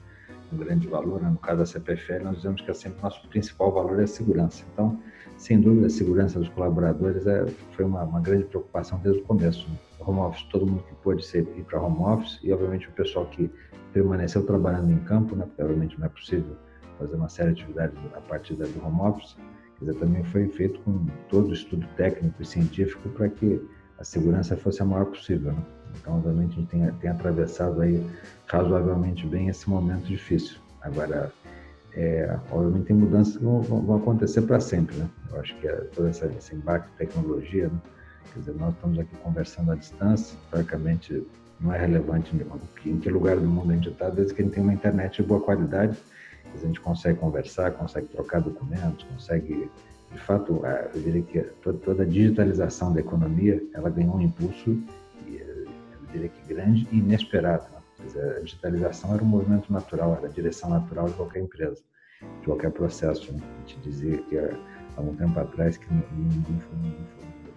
[0.52, 1.20] um grande valor.
[1.20, 1.28] Né?
[1.28, 4.64] No caso da CPFL, nós dizemos que é sempre nosso principal valor é a segurança.
[4.72, 4.98] Então,
[5.36, 9.68] sem dúvida, a segurança dos colaboradores é, foi uma, uma, grande preocupação desde o começo.
[9.98, 13.26] Home office, todo mundo que pôde ser, ir para home office e, obviamente, o pessoal
[13.26, 13.50] que
[13.92, 15.44] permaneceu trabalhando em campo, né?
[15.46, 16.56] porque, obviamente, não é possível
[16.98, 19.36] fazer uma série de atividades a partir do home office.
[19.78, 23.60] Quer dizer, também foi feito com todo o estudo técnico e científico para que
[23.98, 25.52] a segurança fosse a maior possível.
[25.52, 25.64] Né?
[26.00, 28.04] Então, obviamente, a gente tem, tem atravessado aí
[28.46, 30.58] razoavelmente bem esse momento difícil.
[30.80, 31.32] Agora,
[31.94, 35.08] é, obviamente tem mudanças que vão, vão acontecer para sempre, né?
[35.30, 37.80] Eu acho que é todo essa, esse embarque de tecnologia, né?
[38.32, 41.24] quer dizer, nós estamos aqui conversando à distância, francamente
[41.60, 42.34] não é relevante
[42.84, 45.22] em que lugar do mundo a gente está, desde que a gente tem uma internet
[45.22, 45.96] de boa qualidade,
[46.52, 49.70] a gente consegue conversar, consegue trocar documentos, consegue,
[50.12, 50.62] de fato,
[50.94, 54.78] eu diria que toda a digitalização da economia, ela ganhou um impulso,
[56.14, 58.36] diria que grande e inesperado, né?
[58.36, 61.82] a digitalização era um movimento natural, era a direção natural de qualquer empresa,
[62.40, 63.32] de qualquer processo.
[63.32, 63.40] Né?
[63.42, 66.02] A gente dizia que há um tempo atrás que no,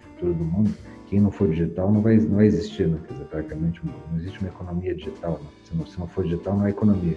[0.00, 0.74] futuro do mundo,
[1.06, 2.98] quem não for digital não vai, não vai existir, né?
[3.06, 5.40] quer dizer, praticamente não existe uma economia digital.
[5.42, 5.48] Né?
[5.64, 7.16] Se, não, se não for digital, não é economia.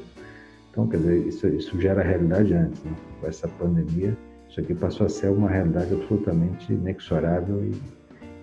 [0.69, 2.82] Então, quer dizer, isso, isso gera realidade antes.
[2.84, 2.93] Né?
[3.19, 4.17] Com essa pandemia,
[4.49, 7.82] isso aqui passou a ser uma realidade absolutamente inexorável e,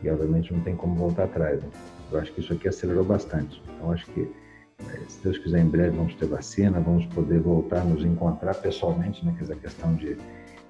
[0.03, 1.63] e obviamente, não tem como voltar atrás.
[1.63, 1.69] Né?
[2.11, 3.63] Eu acho que isso aqui acelerou bastante.
[3.69, 4.31] Então, acho que
[5.09, 9.25] se Deus quiser, em breve vamos ter vacina, vamos poder voltar a nos encontrar pessoalmente,
[9.25, 9.35] né?
[9.41, 10.17] A questão de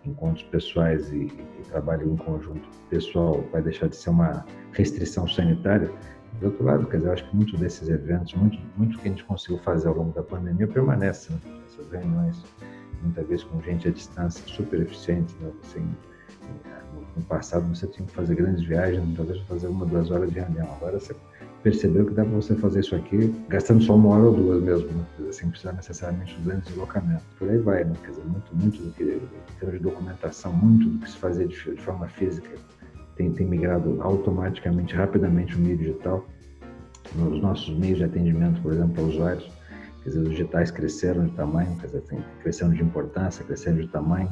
[0.04, 5.90] encontros pessoais e, e, trabalho em conjunto pessoal vai deixar de ser uma restrição sanitária.
[6.40, 9.10] Do outro lado, quer dizer, eu acho que muitos desses eventos, muito, muito que a
[9.10, 11.38] gente conseguiu fazer ao longo da pandemia permanece, né?
[11.66, 12.42] Essas reuniões,
[13.02, 15.50] muitas vezes com gente à distância, super eficientes, né?
[15.64, 15.86] Assim,
[17.16, 20.38] no passado você tinha que fazer grandes viagens, muitas vezes fazer uma, duas horas de
[20.38, 20.72] reunião.
[20.74, 21.14] Agora você
[21.62, 24.88] percebeu que dá para você fazer isso aqui gastando só uma hora ou duas mesmo,
[24.88, 25.32] né?
[25.32, 27.24] sem precisar necessariamente de grandes deslocamentos.
[27.38, 27.94] Por aí vai, né?
[28.02, 31.46] Quer dizer, muito, muito do que, em termos de documentação, muito do que se fazia
[31.46, 32.48] de, de forma física
[33.18, 36.24] tem, tem migrado automaticamente, rapidamente o meio digital.
[37.14, 39.50] Nos nossos meios de atendimento, por exemplo, para usuários,
[40.02, 42.02] quer dizer, os digitais cresceram de tamanho, quer dizer,
[42.42, 44.30] cresceram de importância, cresceram de tamanho.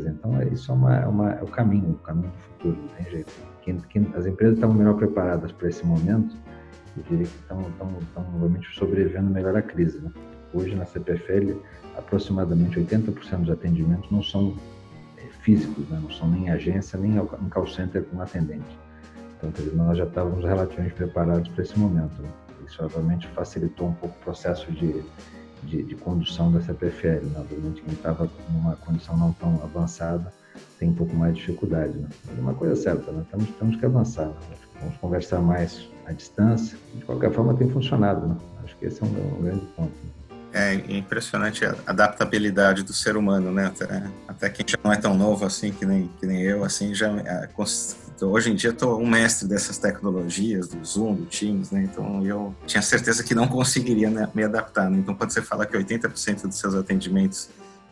[0.00, 2.88] Então, é, isso é, uma, é, uma, é o caminho, o caminho do futuro, não
[2.88, 3.32] tem jeito.
[3.62, 6.36] Quem, quem, as empresas estão melhor preparadas para esse momento,
[6.96, 7.64] eu diria que estão,
[8.38, 10.00] realmente sobrevivendo melhor à crise.
[10.00, 10.10] Né?
[10.52, 11.58] Hoje, na CPFL,
[11.96, 14.56] aproximadamente 80% dos atendimentos não são
[15.18, 15.98] é, físicos, né?
[16.02, 18.78] não são nem agência, nem um call center com atendente.
[19.36, 22.22] Então, nós já estávamos relativamente preparados para esse momento.
[22.22, 22.28] Né?
[22.66, 25.02] Isso, obviamente, facilitou um pouco o processo de,
[25.66, 27.26] de, de condução da CPFL.
[27.26, 27.38] Né?
[27.38, 30.32] Obviamente, quem estava numa condição não tão avançada
[30.78, 31.96] tem um pouco mais de dificuldade.
[31.96, 32.08] Né?
[32.26, 33.24] Mas é uma coisa certa, né?
[33.30, 34.26] temos, temos que avançar.
[34.26, 34.56] Né?
[34.80, 36.76] Vamos conversar mais à distância.
[36.94, 38.26] De qualquer forma, tem funcionado.
[38.26, 38.36] Né?
[38.64, 39.92] Acho que esse é um, um grande ponto.
[40.52, 43.66] É impressionante a adaptabilidade do ser humano, né?
[43.66, 46.94] Até, até quem já não é tão novo assim que nem, que nem eu, assim,
[46.94, 47.10] já
[48.20, 51.82] é, hoje em dia estou um mestre dessas tecnologias, do Zoom, do Teams, né?
[51.84, 54.90] Então eu tinha certeza que não conseguiria né, me adaptar.
[54.90, 54.98] Né?
[54.98, 57.50] Então quando você fala que 80% dos seus atendimentos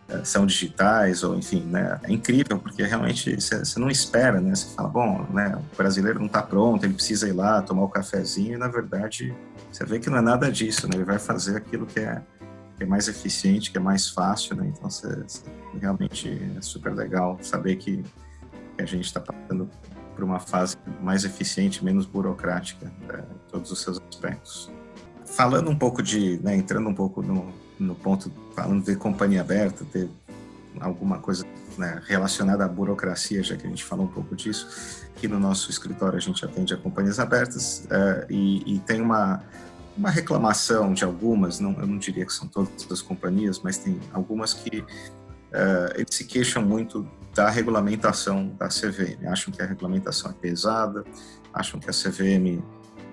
[0.08, 1.98] uh, são digitais ou enfim, né?
[2.02, 4.54] É incrível porque realmente você não espera, né?
[4.54, 5.58] Você fala, bom, né?
[5.72, 8.68] O brasileiro não está pronto, ele precisa ir lá tomar o um cafezinho e na
[8.68, 9.34] verdade
[9.70, 10.94] você vê que não é nada disso, né?
[10.94, 12.22] Ele vai fazer aquilo que é
[12.76, 14.66] que é mais eficiente, que é mais fácil, né?
[14.66, 15.42] Então, você, você,
[15.80, 18.02] realmente é super legal saber que,
[18.76, 19.70] que a gente está passando
[20.14, 24.70] por uma fase mais eficiente, menos burocrática, né, em todos os seus aspectos.
[25.24, 29.84] Falando um pouco de, né, entrando um pouco no, no ponto, falando de companhia aberta,
[29.84, 30.08] ter
[30.80, 31.44] alguma coisa
[31.78, 35.70] né, relacionada à burocracia, já que a gente falou um pouco disso, aqui no nosso
[35.70, 39.42] escritório a gente atende a companhias abertas uh, e, e tem uma
[39.96, 44.00] uma reclamação de algumas, não, eu não diria que são todas as companhias, mas tem
[44.12, 44.84] algumas que
[45.52, 51.04] uh, eles se queixam muito da regulamentação da CVM, acham que a regulamentação é pesada,
[51.52, 52.62] acham que a CVM, uh,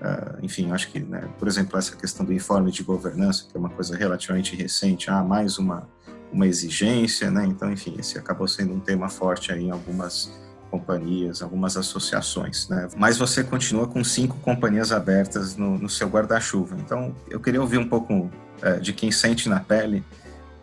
[0.02, 3.60] eh, enfim, acho que, né, por exemplo, essa questão do informe de governança, que é
[3.60, 5.88] uma coisa relativamente recente, ah, mais uma
[6.32, 7.46] uma exigência, né?
[7.46, 10.32] Então, enfim, esse acabou sendo um tema forte aí em algumas
[10.70, 12.88] companhias, algumas associações, né?
[12.96, 16.76] Mas você continua com cinco companhias abertas no, no seu guarda-chuva.
[16.80, 18.30] Então, eu queria ouvir um pouco
[18.62, 20.04] é, de quem sente na pele,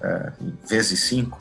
[0.00, 0.32] é,
[0.68, 1.40] vezes cinco,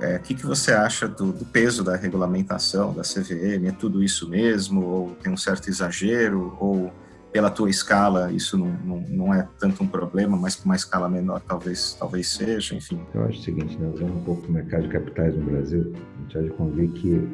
[0.00, 3.68] é, o que, que você acha do, do, peso da regulamentação da CVM?
[3.68, 4.84] É tudo isso mesmo?
[4.84, 6.56] Ou tem um certo exagero?
[6.60, 6.92] Ou
[7.32, 11.06] pela tua escala isso não, não, não é tanto um problema, mas com uma escala
[11.08, 13.00] menor talvez, talvez seja, enfim?
[13.12, 16.22] Eu acho o seguinte, né, olhando um pouco o mercado de capitais no Brasil, a
[16.22, 17.28] gente pode convir que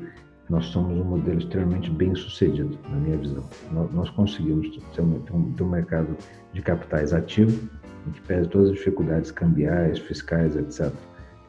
[0.51, 3.45] nós somos um modelo extremamente bem sucedido, na minha visão.
[3.71, 5.21] Nós, nós conseguimos ter um,
[5.55, 6.17] ter um, mercado
[6.53, 7.69] de capitais ativo,
[8.07, 10.93] em que pese todas as dificuldades cambiais, fiscais, etc.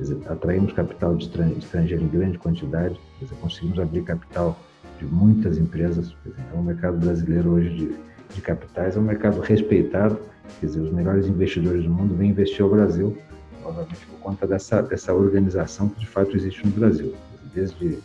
[0.03, 4.59] Quer dizer, atraímos capital de estrangeiro em grande quantidade, quer dizer, conseguimos abrir capital
[4.99, 6.13] de muitas empresas.
[6.25, 7.95] Dizer, então, o mercado brasileiro hoje de,
[8.35, 10.19] de capitais é um mercado respeitado,
[10.59, 13.17] quer dizer, os melhores investidores do mundo vêm investir ao Brasil,
[13.63, 17.15] obviamente por conta dessa, dessa organização que de fato existe no Brasil.
[17.55, 17.99] Desde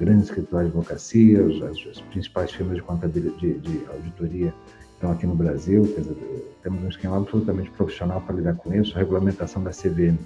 [0.00, 4.52] grandes escritórios de advocacia, as, as principais firmas de contabilidade, de, de, auditoria
[4.92, 6.16] estão aqui no Brasil, dizer,
[6.64, 10.18] temos um esquema absolutamente profissional para lidar com isso, a regulamentação da CVM.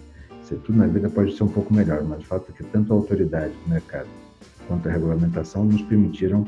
[0.49, 2.91] Dizer, tudo na vida pode ser um pouco melhor, mas o fato é que tanto
[2.93, 4.09] a autoridade do mercado
[4.67, 6.47] quanto a regulamentação nos permitiram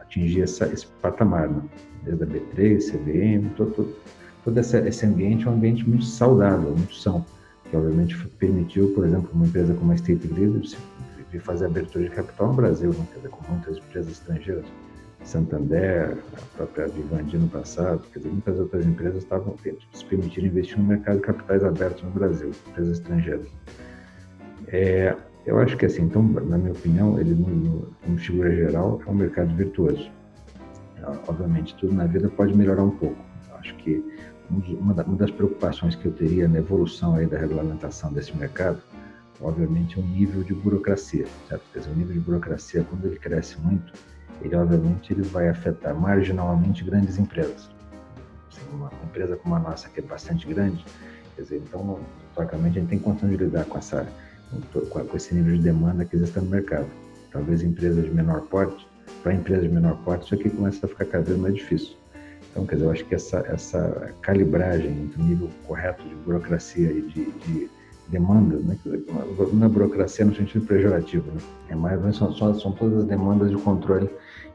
[0.00, 1.62] atingir essa, esse patamar, né?
[2.02, 3.96] desde a B3, CVM, todo, todo,
[4.42, 7.24] todo esse, ambiente é um ambiente muito saudável, muito são,
[7.70, 10.62] que obviamente permitiu, por exemplo, uma empresa como a State Leader
[11.30, 13.06] de fazer abertura de capital no Brasil, né?
[13.14, 14.64] dizer, com muitas empresas estrangeiras,
[15.24, 19.54] Santander, a própria Vivendi no passado, quer dizer, muitas outras empresas estavam
[19.92, 23.46] se permitindo investir no mercado de capitais abertos no Brasil, empresas estrangeiras.
[24.68, 25.14] É,
[25.46, 27.34] eu acho que assim, então, na minha opinião, ele,
[28.02, 30.10] como figura geral, é um mercado virtuoso.
[31.26, 33.16] Obviamente, tudo na vida pode melhorar um pouco.
[33.48, 34.04] Eu acho que
[34.50, 38.82] uma das preocupações que eu teria na evolução aí da regulamentação desse mercado
[39.40, 41.62] obviamente, um nível de burocracia, certo?
[41.72, 43.92] Quer dizer, o nível de burocracia, quando ele cresce muito,
[44.42, 47.70] ele, obviamente, ele vai afetar marginalmente grandes empresas.
[48.50, 50.84] Assim, uma empresa como a nossa, que é bastante grande,
[51.36, 51.98] quer dizer, então,
[52.28, 54.06] historicamente, a gente tem condição de lidar com, essa,
[54.90, 56.86] com esse nível de demanda que existe no mercado.
[57.32, 58.86] Talvez empresas de menor porte,
[59.22, 61.96] para empresas de menor porte, isso aqui começa a ficar cada vez mais difícil.
[62.50, 66.90] Então, quer dizer, eu acho que essa, essa calibragem entre o nível correto de burocracia
[66.90, 67.70] e de, de
[68.10, 68.76] demandas, né?
[69.52, 71.40] na burocracia no sentido pejorativo, né?
[71.68, 74.10] é mais são, são todas as demandas de controle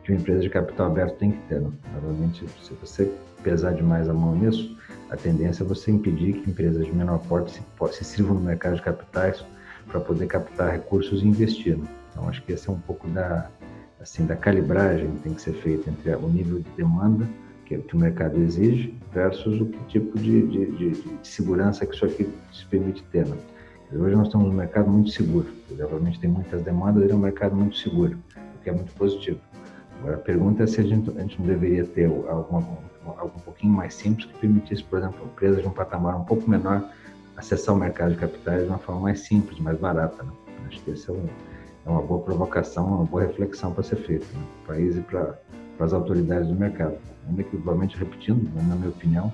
[0.06, 1.60] que uma empresa de capital aberto tem que ter.
[1.60, 1.72] Né?
[1.94, 3.12] Normalmente, se você
[3.44, 4.78] pesar demais a mão nisso,
[5.10, 8.76] a tendência é você impedir que empresas de menor porte se, se sirvam no mercado
[8.76, 9.44] de capitais
[9.88, 11.78] para poder captar recursos e investir.
[11.78, 11.86] Né?
[12.12, 13.50] Então, acho que esse é um pouco da,
[14.00, 17.28] assim, da calibragem que tem que ser feita entre o nível de demanda
[17.66, 22.06] que, que o mercado exige versus o tipo de, de, de, de, segurança que isso
[22.06, 23.26] aqui se permite ter.
[23.26, 23.36] Né?
[23.92, 25.48] Hoje nós estamos num mercado muito seguro.
[25.72, 28.18] Obviamente tem muitas demandas, ele é um mercado muito seguro,
[28.56, 29.40] o que é muito positivo.
[30.00, 32.68] Agora a pergunta é se a gente, a gente não deveria ter alguma,
[33.18, 36.50] algo um pouquinho mais simples que permitisse, por exemplo, empresas de um patamar um pouco
[36.50, 36.84] menor
[37.38, 40.24] acessar o mercado de capitais de uma forma mais simples, mais barata.
[40.24, 40.32] Né?
[40.68, 41.28] Acho que essa é, um,
[41.86, 44.44] é, uma boa provocação, uma boa reflexão para ser feita né?
[44.66, 45.38] para o país e para
[45.78, 46.98] para as autoridades do mercado.
[47.28, 49.32] Ainda que, obviamente, repetindo, na minha opinião,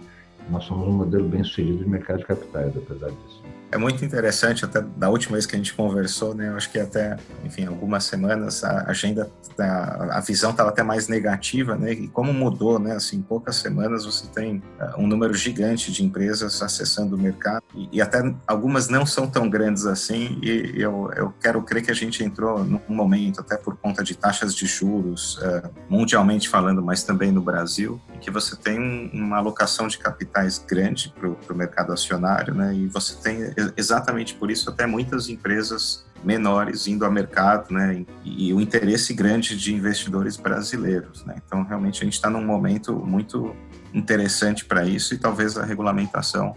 [0.49, 4.65] nós somos um modelo bem sucedido de mercado de capitais, apesar disso é muito interessante,
[4.65, 6.49] até da última vez que a gente conversou, né?
[6.49, 11.07] Eu acho que até, enfim, algumas semanas a agenda, a, a visão estava até mais
[11.07, 11.93] negativa, né?
[11.93, 12.95] E como mudou, né?
[12.95, 17.63] Assim, em poucas semanas você tem uh, um número gigante de empresas acessando o mercado
[17.73, 20.37] e, e, até algumas não são tão grandes assim.
[20.41, 24.15] E eu, eu quero crer que a gente entrou num momento, até por conta de
[24.15, 29.37] taxas de juros, uh, mundialmente falando, mas também no Brasil, que você tem um, uma
[29.37, 32.75] alocação de capitais grande para o mercado acionário, né?
[32.75, 38.53] E você tem exatamente por isso até muitas empresas menores indo ao mercado, né, e,
[38.53, 41.35] o interesse grande de investidores brasileiros, né.
[41.45, 43.55] Então, realmente a gente está num momento muito
[43.93, 46.55] interessante para isso e talvez a regulamentação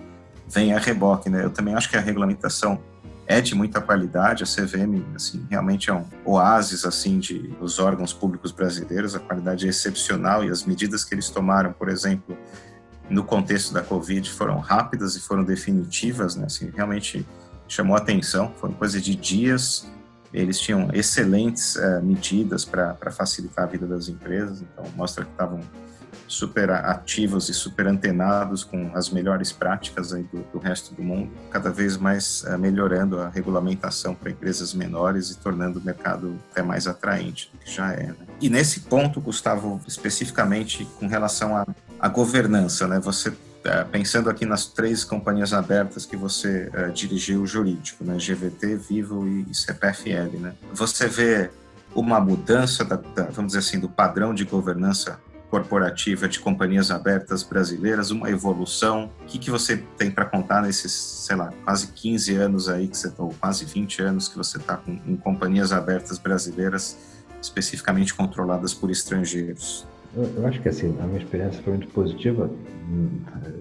[0.48, 1.44] venha a reboque, né.
[1.44, 2.78] Eu também acho que a regulamentação
[3.26, 8.12] é de muita qualidade, a CVM, assim, realmente é um oásis, assim, de os órgãos
[8.12, 12.36] públicos brasileiros, a qualidade é excepcional e as medidas que eles tomaram, por exemplo,
[13.08, 16.46] no contexto da Covid foram rápidas e foram definitivas, né?
[16.46, 17.26] Assim, realmente
[17.68, 19.86] chamou atenção, foram coisa de dias.
[20.32, 25.60] Eles tinham excelentes uh, medidas para facilitar a vida das empresas, então mostra que estavam
[26.26, 31.30] super ativos e super antenados com as melhores práticas aí do, do resto do mundo,
[31.50, 36.62] cada vez mais uh, melhorando a regulamentação para empresas menores e tornando o mercado até
[36.62, 38.08] mais atraente do que já é.
[38.08, 38.16] Né?
[38.40, 41.66] E nesse ponto, Gustavo, especificamente com relação a
[41.98, 42.98] a governança, né?
[43.00, 43.32] Você
[43.64, 49.26] é, pensando aqui nas três companhias abertas que você uh, dirigiu jurídico, né, GVT, Vivo
[49.26, 50.54] e CPFL, né?
[50.70, 51.50] Você vê
[51.94, 57.42] uma mudança, da, da, vamos dizer assim, do padrão de governança corporativa de companhias abertas
[57.42, 59.10] brasileiras, uma evolução.
[59.22, 62.98] O que, que você tem para contar nesses, sei lá, quase 15 anos aí que
[62.98, 66.98] você ou quase 20 anos que você está em companhias abertas brasileiras,
[67.40, 69.86] especificamente controladas por estrangeiros?
[70.16, 72.48] Eu, acho que assim, a minha experiência foi muito positiva,
[72.88, 73.08] hum,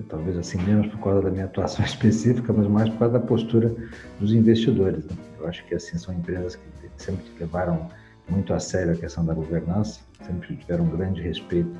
[0.07, 3.75] talvez assim menos por causa da minha atuação específica, mas mais por causa da postura
[4.19, 5.03] dos investidores.
[5.05, 5.17] Né?
[5.39, 6.63] Eu acho que assim são empresas que
[6.97, 7.89] sempre levaram
[8.29, 11.71] muito a sério a questão da governança, sempre tiveram um grande respeito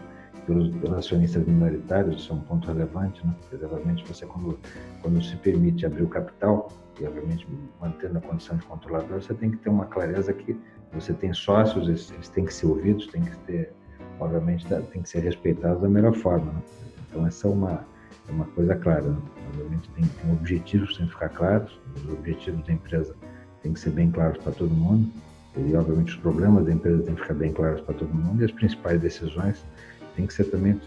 [0.46, 3.34] pelos, pelos acionistas minoritários, isso é um ponto relevante, né?
[3.50, 4.60] Porque, você, quando,
[5.02, 7.48] quando se permite abrir o capital, e obviamente
[7.82, 10.56] mantendo a condição de controlador, você tem que ter uma clareza que
[10.92, 13.74] você tem sócios, eles, eles têm que ser ouvidos, têm que ter,
[14.20, 16.62] obviamente, tem que ser respeitados da melhor forma, né?
[17.10, 17.86] Então, essa é uma,
[18.28, 19.18] é uma coisa clara, né?
[19.50, 23.16] Obviamente, tem, tem objetivos que têm que ficar claros, os objetivos da empresa
[23.62, 25.12] têm que ser bem claros para todo mundo,
[25.56, 28.46] e, obviamente, os problemas da empresa têm que ficar bem claros para todo mundo e
[28.46, 29.64] as principais decisões
[30.16, 30.80] têm que ser também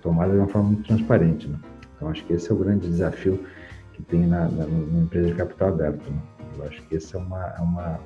[0.00, 1.46] tomadas de uma forma muito transparente.
[1.46, 1.58] Né?
[1.96, 3.44] Então, acho que esse é o grande desafio
[3.92, 6.10] que tem na, na, na empresa de capital aberto.
[6.10, 6.18] Né?
[6.56, 8.00] Eu acho que essa é uma, é uma,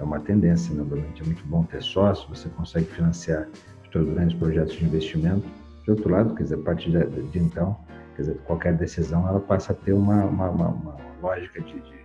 [0.00, 0.72] é uma tendência.
[0.74, 0.82] Né?
[0.82, 3.48] Obviamente, é muito bom ter sócio, você consegue financiar
[3.88, 5.44] os seus grandes projetos de investimento.
[5.84, 7.76] De outro lado, quer dizer, a partir de, de então,
[8.14, 11.98] quer dizer, qualquer decisão ela passa a ter uma, uma, uma, uma lógica de, de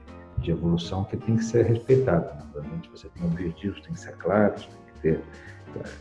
[0.43, 2.37] de evolução que tem que ser respeitada.
[2.55, 5.19] Obviamente você tem objetivos, tem que ser claros, tem que ter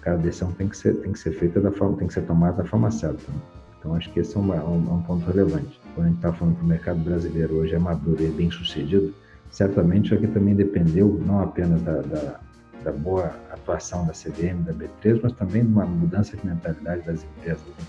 [0.02, 2.62] cada decisão tem que ser tem que ser feita da forma tem que ser tomada
[2.62, 3.22] da forma certa.
[3.30, 3.38] Né?
[3.78, 5.80] Então acho que esse é, um, é um, ponto relevante.
[5.94, 9.14] Quando a gente está falando que o mercado brasileiro hoje é maduro e bem sucedido,
[9.50, 12.40] certamente isso aqui também dependeu não apenas da, da,
[12.82, 17.24] da boa atuação da CVM, da B3, mas também de uma mudança de mentalidade das
[17.24, 17.66] empresas.
[17.66, 17.84] Né?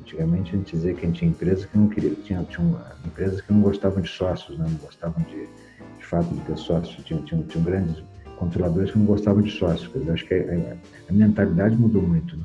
[0.00, 3.40] Antigamente a gente dizia que a gente tinha empresas que não queriam, tinha, tinha empresas
[3.40, 4.66] que não gostavam de sócios, né?
[4.68, 5.48] não gostavam de
[6.04, 8.02] fato de ter sócios, tinham, tinham, tinham grandes
[8.36, 9.90] controladores que não gostavam de sócios.
[9.92, 10.76] Dizer, acho que a,
[11.08, 12.36] a, mentalidade mudou muito.
[12.36, 12.44] Né?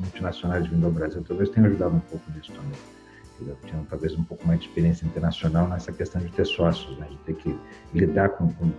[0.00, 2.78] Multinacionais vindo ao Brasil talvez tenham ajudado um pouco nisso também.
[3.40, 7.06] Dizer, tinham talvez um pouco mais de experiência internacional nessa questão de ter sócios, né?
[7.10, 7.58] de ter que
[7.94, 8.70] lidar com, com,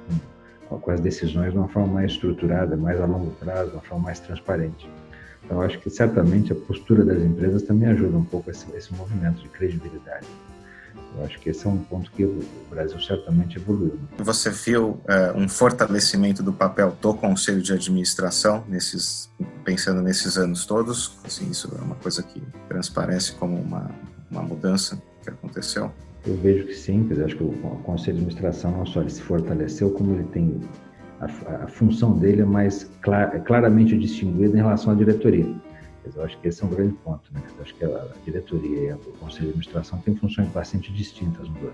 [0.80, 4.06] com as decisões de uma forma mais estruturada, mais a longo prazo, de uma forma
[4.06, 4.90] mais transparente.
[5.46, 9.42] Então, acho que certamente a postura das empresas também ajuda um pouco esse, esse movimento
[9.42, 10.28] de credibilidade.
[11.16, 14.00] Eu acho que esse é um ponto que o Brasil certamente evoluiu.
[14.18, 19.30] Você viu é, um fortalecimento do papel do Conselho de Administração nesses,
[19.64, 21.20] pensando nesses anos todos?
[21.24, 23.92] Assim, isso é uma coisa que transparece como uma,
[24.32, 25.92] uma mudança que aconteceu?
[26.26, 27.52] Eu vejo que sim, quer dizer, acho que o
[27.84, 30.62] Conselho de Administração não só ele se fortaleceu, como ele tem
[31.20, 35.46] a, a função dele é mais clar, é claramente distinguida em relação à diretoria.
[36.16, 37.34] Eu acho que esse é um grande ponto.
[37.34, 37.42] Né?
[37.58, 41.56] Eu acho que a diretoria e o conselho de administração têm funções bastante distintas no
[41.56, 41.74] dois.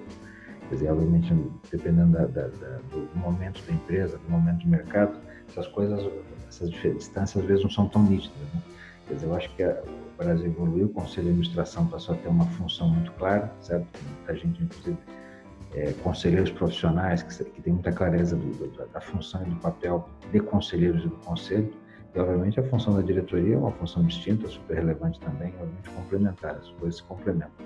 [0.67, 1.33] Quer dizer, obviamente,
[1.71, 5.17] dependendo da, da, da, do momento da empresa, do momento do mercado,
[5.49, 6.07] essas coisas,
[6.47, 8.37] essas distâncias às vezes não são tão nítidas.
[8.53, 8.61] Né?
[9.09, 9.75] Quer dizer, eu acho que o
[10.17, 13.87] Brasil evoluiu, o conselho de administração passou a ter uma função muito clara, certo?
[14.17, 14.97] Muita gente, inclusive,
[15.73, 20.07] é, conselheiros profissionais que, que tem muita clareza do, do, da função e do papel
[20.31, 21.73] de conselheiros do conselho
[22.15, 26.55] e, obviamente, a função da diretoria é uma função distinta, super relevante também, obviamente complementar,
[26.55, 27.65] as coisas se complementam.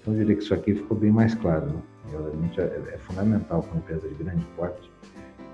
[0.00, 1.66] Então, eu diria que isso aqui ficou bem mais claro.
[1.66, 1.82] Né?
[2.12, 4.90] E, obviamente, é, é fundamental para uma empresa de grande porte,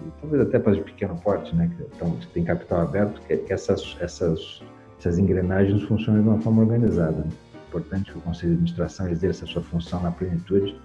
[0.06, 1.70] e talvez até para de pequeno porte, né?
[1.76, 4.62] que então, tem capital aberto, que, que essas, essas,
[5.00, 7.26] essas engrenagens funcionem de uma forma organizada.
[7.54, 10.78] É importante que o Conselho de Administração exerça a sua função na plenitude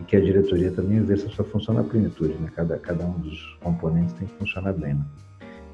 [0.00, 2.34] e que a diretoria também exerça a sua função na plenitude.
[2.34, 2.50] Né?
[2.54, 4.94] Cada, cada um dos componentes tem que funcionar bem.
[4.94, 5.04] Né?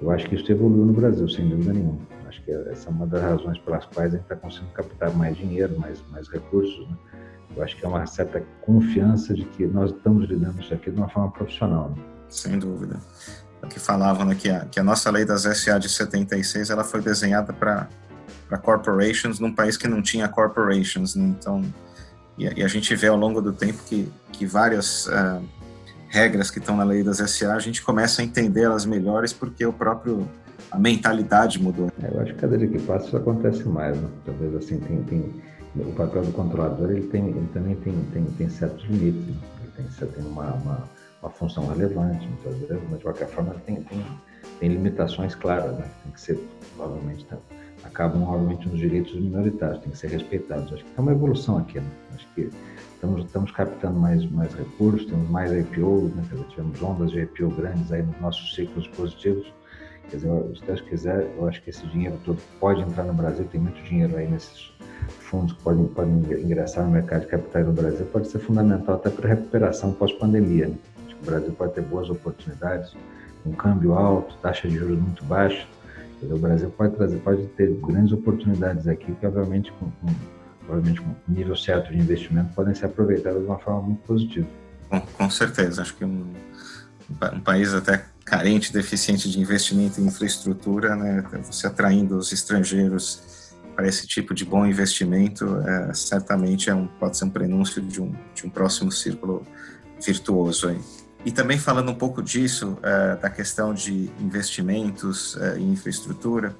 [0.00, 1.98] Eu acho que isso evoluiu no Brasil, sem dúvida nenhuma.
[2.28, 5.36] Acho que essa é uma das razões pelas quais a gente está conseguindo captar mais
[5.36, 6.88] dinheiro, mais, mais recursos.
[6.88, 6.96] Né?
[7.56, 10.96] Eu acho que é uma certa confiança de que nós estamos lidando isso aqui de
[10.96, 11.90] uma forma profissional.
[11.90, 12.02] Né?
[12.28, 13.00] Sem dúvida.
[13.68, 17.00] Que falavam né, que, a, que a nossa lei das SA de 76 ela foi
[17.00, 17.88] desenhada para
[18.62, 21.14] corporations num país que não tinha corporations.
[21.14, 21.34] Né?
[21.38, 21.62] Então,
[22.38, 25.06] e, e, a gente vê ao longo do tempo que, que várias.
[25.06, 25.42] Uh,
[26.10, 29.64] regras que estão na lei das SA, a gente começa a entender elas melhores porque
[29.64, 30.28] o próprio
[30.70, 31.90] a mentalidade mudou.
[32.02, 34.08] É, eu acho que cada dia que passa isso acontece mais, né?
[34.26, 35.42] talvez assim tem, tem
[35.76, 39.34] o papel do controlador ele tem ele também tem tem, tem certos limites, né?
[39.62, 40.84] ele tem, tem uma, uma,
[41.22, 44.04] uma, função relevante muitas vezes, mas de qualquer forma tem, tem,
[44.58, 45.84] tem limitações claras, né?
[46.02, 46.38] tem que ser
[46.76, 47.36] provavelmente tá,
[47.84, 50.72] acabam obviamente nos direitos minoritários, tem que ser respeitados.
[50.72, 51.90] Acho que tem uma evolução aqui, né?
[52.14, 52.50] acho que
[52.94, 56.24] estamos, estamos captando mais, mais recursos, temos mais IPOs, né?
[56.50, 59.52] tivemos ondas de IPO grandes aí nos nossos ciclos positivos,
[60.10, 63.44] Quer dizer, se Deus quiser, eu acho que esse dinheiro todo pode entrar no Brasil,
[63.44, 64.72] tem muito dinheiro aí nesses
[65.20, 69.08] fundos que podem, podem ingressar no mercado de capitais no Brasil, pode ser fundamental até
[69.08, 70.66] para a recuperação pós-pandemia.
[70.66, 70.74] Né?
[71.22, 72.94] O Brasil pode ter boas oportunidades,
[73.44, 75.66] um câmbio alto, taxa de juros muito baixa.
[76.22, 80.14] O Brasil pode, trazer, pode ter grandes oportunidades aqui, que obviamente com, com,
[80.68, 84.46] obviamente com nível certo de investimento podem ser aproveitadas de uma forma muito positiva.
[84.88, 86.26] Com, com certeza, acho que um,
[87.32, 93.88] um país até carente, deficiente de investimento em infraestrutura, né, você atraindo os estrangeiros para
[93.88, 98.12] esse tipo de bom investimento, é, certamente é um, pode ser um prenúncio de um,
[98.34, 99.42] de um próximo círculo
[100.04, 100.80] virtuoso aí.
[101.24, 106.56] E também falando um pouco disso, é, da questão de investimentos é, em infraestrutura,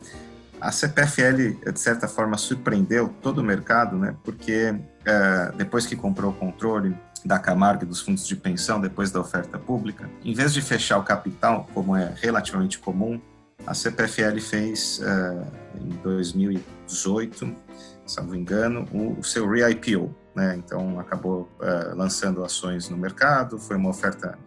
[0.61, 4.15] a CPFL, de certa forma, surpreendeu todo o mercado, né?
[4.23, 4.75] porque
[5.07, 6.95] é, depois que comprou o controle
[7.25, 10.99] da Camargo e dos fundos de pensão, depois da oferta pública, em vez de fechar
[10.99, 13.19] o capital, como é relativamente comum,
[13.67, 15.03] a CPFL fez,
[15.79, 17.55] em 2018,
[18.07, 20.15] salvo engano, o, seu re-IPO.
[20.35, 20.57] Né?
[20.57, 21.51] Então, acabou
[21.95, 24.39] lançando ações no mercado, foi uma oferta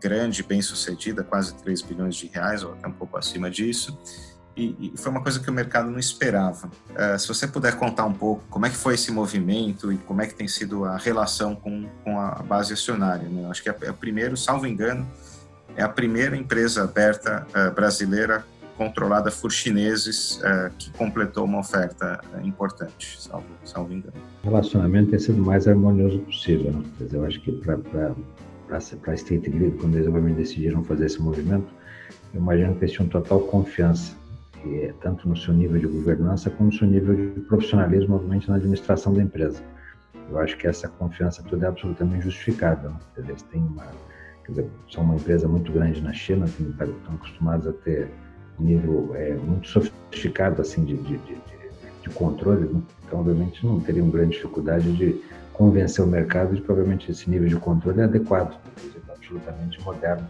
[0.00, 3.98] grande, bem sucedida, quase 3 bilhões de reais, ou até um pouco acima disso
[4.58, 6.66] e, e foi uma coisa que o mercado não esperava.
[6.66, 10.20] Uh, se você puder contar um pouco como é que foi esse movimento e como
[10.20, 13.28] é que tem sido a relação com, com a base acionária.
[13.28, 13.48] Né?
[13.48, 15.06] Acho que é, é o primeiro, salvo engano,
[15.76, 18.44] é a primeira empresa aberta uh, brasileira
[18.76, 24.14] controlada por chineses uh, que completou uma oferta importante, salvo, salvo engano.
[24.42, 26.72] O relacionamento tem sido o mais harmonioso possível.
[26.72, 26.82] Né?
[26.98, 27.76] Dizer, eu acho que para
[28.70, 31.68] a State Grid, quando eles obviamente decidiram fazer esse movimento,
[32.34, 34.16] eu imagino que eles tinham total confiança
[34.62, 38.48] que é tanto no seu nível de governança como no seu nível de profissionalismo, obviamente,
[38.48, 39.62] na administração da empresa.
[40.30, 42.90] Eu acho que essa confiança toda é absolutamente justificável.
[42.90, 42.98] Né?
[43.16, 43.86] Eles têm uma,
[44.48, 48.08] dizer, são uma empresa muito grande na China, estão acostumados a ter
[48.58, 51.40] um nível é, muito sofisticado assim de, de, de,
[52.02, 52.82] de controle, né?
[53.06, 55.20] então obviamente não teriam grande dificuldade de
[55.58, 60.26] convencer o mercado de obviamente esse nível de controle é adequado, é absolutamente moderno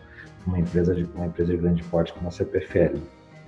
[0.47, 2.97] uma empresa de uma empresa de grande porte como a CPFL.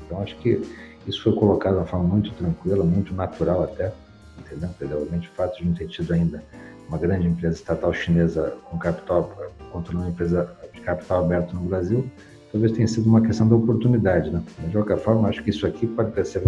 [0.04, 0.60] Então, acho que
[1.06, 3.92] isso foi colocado de uma forma muito tranquila, muito natural até,
[4.38, 4.98] entendeu?
[4.98, 6.44] Obviamente, o fato de não ter tido ainda
[6.86, 9.34] uma grande empresa estatal chinesa com capital,
[9.72, 12.04] controlando uma empresa de capital aberto no Brasil,
[12.52, 14.42] talvez tenha sido uma questão da oportunidade, né?
[14.66, 16.42] De qualquer forma, acho que isso aqui pode, ter,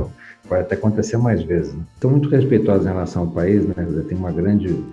[0.47, 1.73] pode até acontecer mais vezes.
[1.73, 1.85] Né?
[2.05, 3.75] Muito respeitosos em relação ao país, né?
[4.07, 4.85] Tem uma grande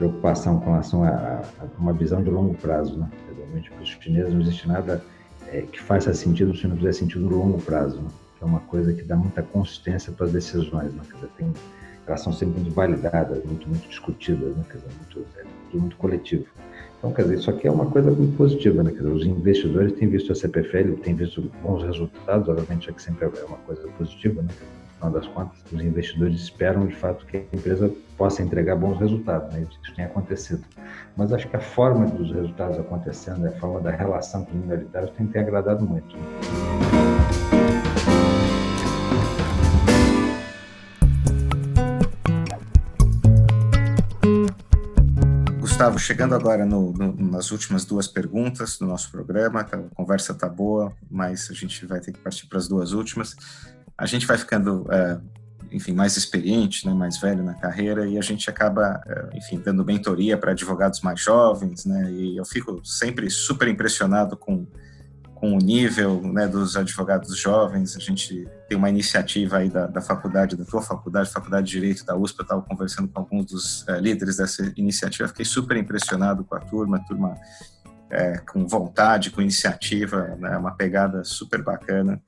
[0.00, 3.06] preocupação com relação a, a, uma visão de longo prazo, né?
[3.30, 5.04] Obviamente, para os chineses não existe nada
[5.48, 8.08] é, que faça sentido se não fizer sentido no longo prazo, né?
[8.38, 11.02] que é uma coisa que dá muita consistência para as decisões, né?
[11.14, 11.52] dizer, tem,
[12.06, 14.64] elas são sempre muito validadas, muito, muito discutidas, né?
[14.70, 16.46] quer dizer, muito, é tudo muito coletivo.
[16.98, 18.90] Então, quer dizer, isso aqui é uma coisa muito positiva, né?
[18.90, 23.02] Quer dizer, os investidores têm visto a CPFL, têm visto bons resultados, obviamente, isso aqui
[23.02, 24.48] sempre é uma coisa positiva, né?
[25.00, 29.52] Final das contas, os investidores esperam de fato que a empresa possa entregar bons resultados,
[29.54, 29.62] né?
[29.62, 30.62] isso tem acontecido.
[31.16, 35.10] Mas acho que a forma dos resultados acontecendo, a forma da relação com os minoritários
[35.12, 36.14] tem que ter agradado muito.
[45.58, 50.46] Gustavo, chegando agora no, no, nas últimas duas perguntas do nosso programa, a conversa está
[50.46, 53.34] boa, mas a gente vai ter que partir para as duas últimas
[54.00, 55.20] a gente vai ficando, é,
[55.70, 59.84] enfim, mais experiente, né, mais velho na carreira e a gente acaba, é, enfim, dando
[59.84, 64.66] mentoria para advogados mais jovens, né, e eu fico sempre super impressionado com,
[65.34, 67.94] com o nível né, dos advogados jovens.
[67.94, 72.02] A gente tem uma iniciativa aí da, da faculdade, da tua faculdade, Faculdade de Direito
[72.06, 76.42] da USP, eu estava conversando com alguns dos é, líderes dessa iniciativa, fiquei super impressionado
[76.42, 77.34] com a turma, a turma
[78.08, 82.18] é, com vontade, com iniciativa, né, uma pegada super bacana.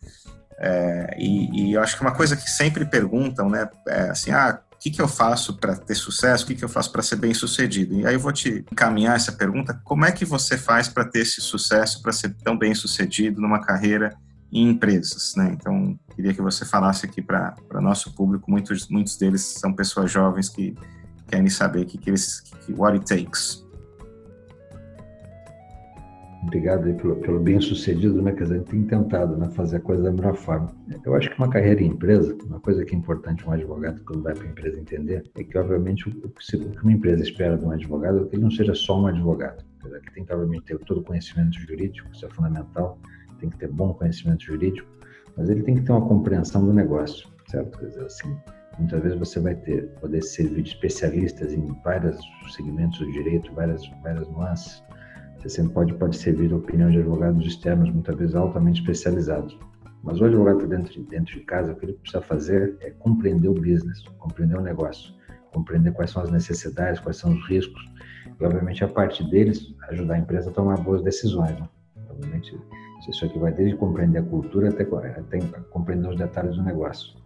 [0.62, 4.60] É, e, e, eu acho que uma coisa que sempre perguntam, né, é assim, ah,
[4.72, 6.44] o que, que eu faço para ter sucesso?
[6.44, 7.94] O que, que eu faço para ser bem sucedido?
[7.94, 11.20] E aí eu vou te encaminhar essa pergunta: como é que você faz para ter
[11.20, 14.16] esse sucesso, para ser tão bem sucedido numa carreira
[14.52, 15.34] em empresas?
[15.36, 15.50] Né?
[15.52, 18.50] Então, queria que você falasse aqui para nosso público.
[18.50, 20.76] Muitos, muitos deles são pessoas jovens que
[21.28, 23.64] querem saber o que, que eles, que, what it takes.
[26.43, 28.32] Obrigado pelo, pelo bem sucedido, né?
[28.32, 30.74] Quer dizer, a gente tem tentado né, fazer a coisa da melhor forma.
[31.05, 34.22] Eu acho que uma carreira em empresa, uma coisa que é importante um advogado quando
[34.22, 37.64] vai para a empresa entender, é que, obviamente, o, o que uma empresa espera de
[37.64, 39.64] um advogado é que ele não seja só um advogado.
[39.80, 42.99] Quer dizer, que tem que, obviamente, ter todo o conhecimento jurídico, isso é fundamental,
[43.38, 44.88] tem que ter bom conhecimento jurídico,
[45.36, 47.78] mas ele tem que ter uma compreensão do negócio, certo?
[47.78, 48.36] Quer dizer, assim,
[48.78, 52.18] muitas vezes você vai ter, poder servir de especialistas em vários
[52.55, 54.82] segmentos do direito, várias, várias nuances,
[55.43, 59.59] você sempre pode, pode servir a opinião de advogados externos, muitas vezes altamente especializados.
[60.03, 62.90] Mas o advogado está dentro, de, dentro de casa, o que ele precisa fazer é
[62.90, 65.12] compreender o business, compreender o negócio,
[65.53, 67.82] compreender quais são as necessidades, quais são os riscos,
[68.40, 71.59] e obviamente a partir deles ajudar a empresa a tomar boas decisões.
[71.59, 71.68] Né?
[72.09, 72.57] Obviamente
[73.09, 75.40] isso aqui vai desde compreender a cultura até, até
[75.70, 77.16] compreender os detalhes do negócio.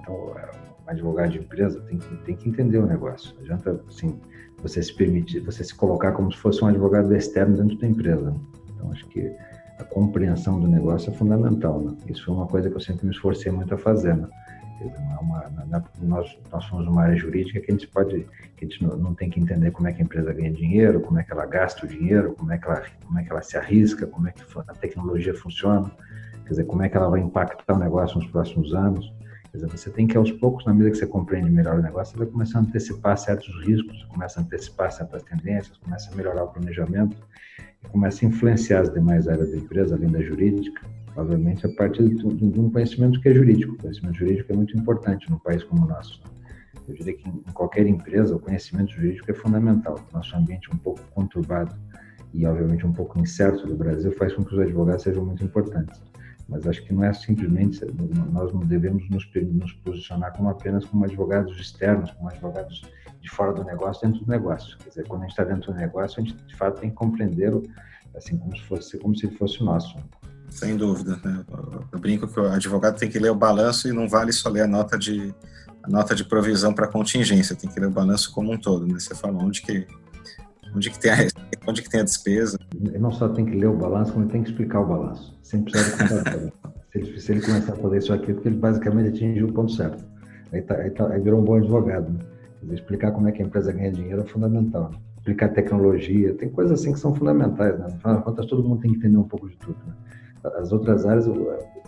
[0.00, 3.34] Então, um advogado de empresa tem que, tem que entender o negócio.
[3.36, 4.20] Não adianta, assim,
[4.62, 8.34] você se permitir, você se colocar como se fosse um advogado externo dentro da empresa.
[8.74, 9.32] Então, acho que
[9.78, 11.80] a compreensão do negócio é fundamental.
[11.80, 11.96] Né?
[12.08, 14.14] Isso foi uma coisa que eu sempre me esforcei muito a fazer.
[14.14, 14.28] Né?
[15.20, 18.82] Uma, uma, nós, nós somos uma área jurídica que a gente pode, que a gente
[18.82, 21.32] não, não, tem que entender como é que a empresa ganha dinheiro, como é que
[21.32, 24.28] ela gasta o dinheiro, como é que ela, como é que ela se arrisca, como
[24.28, 25.90] é que a tecnologia funciona,
[26.44, 29.12] quer dizer, como é que ela vai impactar o negócio nos próximos anos.
[29.50, 32.12] Quer dizer, você tem que, aos poucos, na medida que você compreende melhor o negócio,
[32.12, 36.44] você vai começar a antecipar certos riscos, começa a antecipar certas tendências, começa a melhorar
[36.44, 37.16] o planejamento
[37.84, 40.86] e começa a influenciar as demais áreas da empresa, além da jurídica,
[41.16, 43.74] obviamente, a partir de, um conhecimento que é jurídico.
[43.74, 46.22] O conhecimento jurídico é muito importante num país como o nosso.
[46.86, 49.98] Eu diria que em qualquer empresa, o conhecimento jurídico é fundamental.
[50.12, 51.74] Nosso ambiente um pouco conturbado
[52.32, 56.00] e, obviamente, um pouco incerto do Brasil faz com que os advogados sejam muito importantes
[56.50, 57.80] mas acho que não é simplesmente
[58.32, 62.82] nós não devemos nos, nos posicionar como apenas como advogados externos, como advogados
[63.20, 64.76] de fora do negócio dentro do negócio.
[64.78, 66.96] Quer dizer, quando a gente está dentro do negócio, a gente de fato tem que
[66.96, 67.52] compreender
[68.16, 69.96] assim como se fosse como se fosse nosso.
[70.50, 71.44] Sem dúvida, né?
[71.92, 74.62] Eu brinco que o advogado tem que ler o balanço e não vale só ler
[74.62, 75.32] a nota de
[75.82, 78.98] a nota de provisão para contingência, tem que ler o balanço como um todo, né?
[78.98, 79.86] Você fala onde que
[80.74, 81.16] onde que tem a
[81.66, 82.58] onde que tem a despesa.
[82.98, 85.38] Não só tem que ler o balanço, como tem que explicar o balanço.
[85.42, 86.52] Sempre precisa de
[86.92, 90.04] se, se ele começar a fazer isso aqui, porque ele basicamente atingiu o ponto certo.
[90.52, 92.10] Aí, tá, aí, tá, aí virou um bom advogado.
[92.10, 92.74] Né?
[92.74, 94.90] Explicar como é que a empresa ganha dinheiro é fundamental.
[94.90, 94.98] Né?
[95.18, 97.78] Explicar tecnologia, tem coisas assim que são fundamentais.
[97.78, 97.86] Né?
[97.86, 99.78] Afinal de contas, todo mundo tem que entender um pouco de tudo.
[99.86, 99.92] Né?
[100.56, 101.34] As outras áreas, o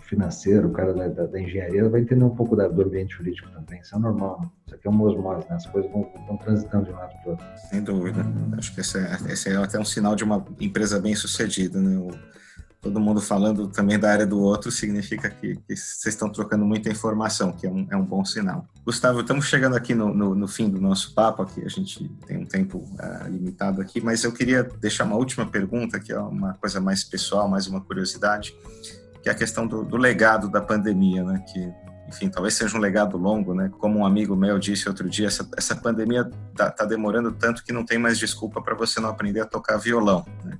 [0.01, 3.49] financeiro, o cara da, da, da engenharia, vai entender um pouco da, do ambiente jurídico
[3.51, 3.79] também.
[3.81, 4.41] Isso é normal.
[4.41, 4.49] Né?
[4.65, 5.55] Isso aqui é uma osmose, né?
[5.55, 7.45] as coisas vão, vão transitando de um lado para o outro.
[7.69, 8.25] Sem dúvida.
[8.57, 11.79] Acho que esse é, esse é até um sinal de uma empresa bem sucedida.
[11.79, 11.97] Né?
[11.97, 12.09] O,
[12.83, 17.53] todo mundo falando também da área do outro significa que, vocês estão trocando muita informação,
[17.53, 18.67] que é um, é um bom sinal.
[18.85, 22.37] Gustavo, estamos chegando aqui no, no, no, fim do nosso papo, aqui a gente tem
[22.37, 26.55] um tempo uh, limitado aqui, mas eu queria deixar uma última pergunta, que é uma
[26.55, 28.53] coisa mais pessoal, mais uma curiosidade,
[29.21, 31.41] que é a questão do, do legado da pandemia, né?
[31.47, 31.71] Que,
[32.09, 33.71] enfim, talvez seja um legado longo, né?
[33.79, 37.71] Como um amigo meu disse outro dia, essa, essa pandemia está tá demorando tanto que
[37.71, 40.59] não tem mais desculpa para você não aprender a tocar violão, né?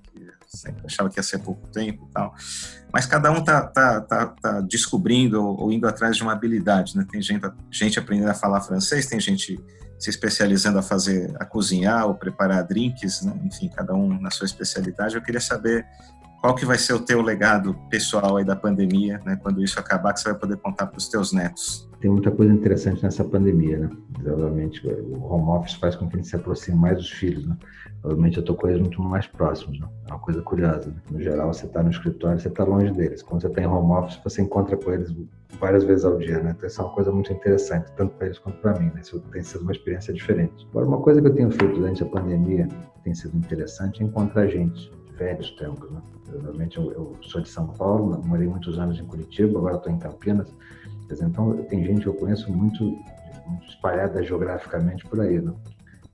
[0.85, 2.33] Achava que ia ser pouco tempo e tal.
[2.91, 6.95] Mas cada um tá, tá, tá, tá descobrindo ou, ou, indo atrás de uma habilidade,
[6.95, 7.05] né?
[7.09, 9.59] Tem gente, gente aprendendo a falar francês, tem gente
[9.99, 13.33] se especializando a fazer, a cozinhar ou preparar drinks, né?
[13.45, 15.15] enfim, cada um na sua especialidade.
[15.15, 15.85] Eu queria saber
[16.43, 19.39] qual que vai ser o teu legado pessoal aí da pandemia, né?
[19.41, 21.89] Quando isso acabar, que você vai poder contar para os teus netos.
[22.01, 23.89] Tem muita coisa interessante nessa pandemia, né?
[24.27, 27.55] Obviamente, o home office faz com que a gente se aproxime mais dos filhos, né?
[28.03, 29.87] Obviamente, eu estou com eles muito mais próximos, né?
[30.05, 30.89] É uma coisa curiosa.
[30.89, 30.95] Né?
[31.11, 33.23] No geral, você está no escritório, você está longe deles.
[33.23, 35.15] Quando você está em home office, você encontra com eles
[35.57, 36.53] várias vezes ao dia, né?
[36.57, 38.99] Então, isso é uma coisa muito interessante, tanto para eles quanto para mim, né?
[39.01, 40.67] Isso tem sido uma experiência diferente.
[40.71, 44.05] Agora, uma coisa que eu tenho feito durante a pandemia, que tem sido interessante, é
[44.05, 46.01] encontrar gente velhos tempos, né?
[46.41, 49.99] Realmente eu, eu, sou de São Paulo, morei muitos anos em Curitiba, agora estou em
[49.99, 50.53] Campinas.
[51.11, 52.83] Então, tem gente que eu conheço muito,
[53.45, 55.53] muito espalhada geograficamente por aí, né?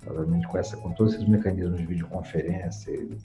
[0.05, 3.17] Obviamente, com, essa, com todos esses mecanismos de videoconferência e,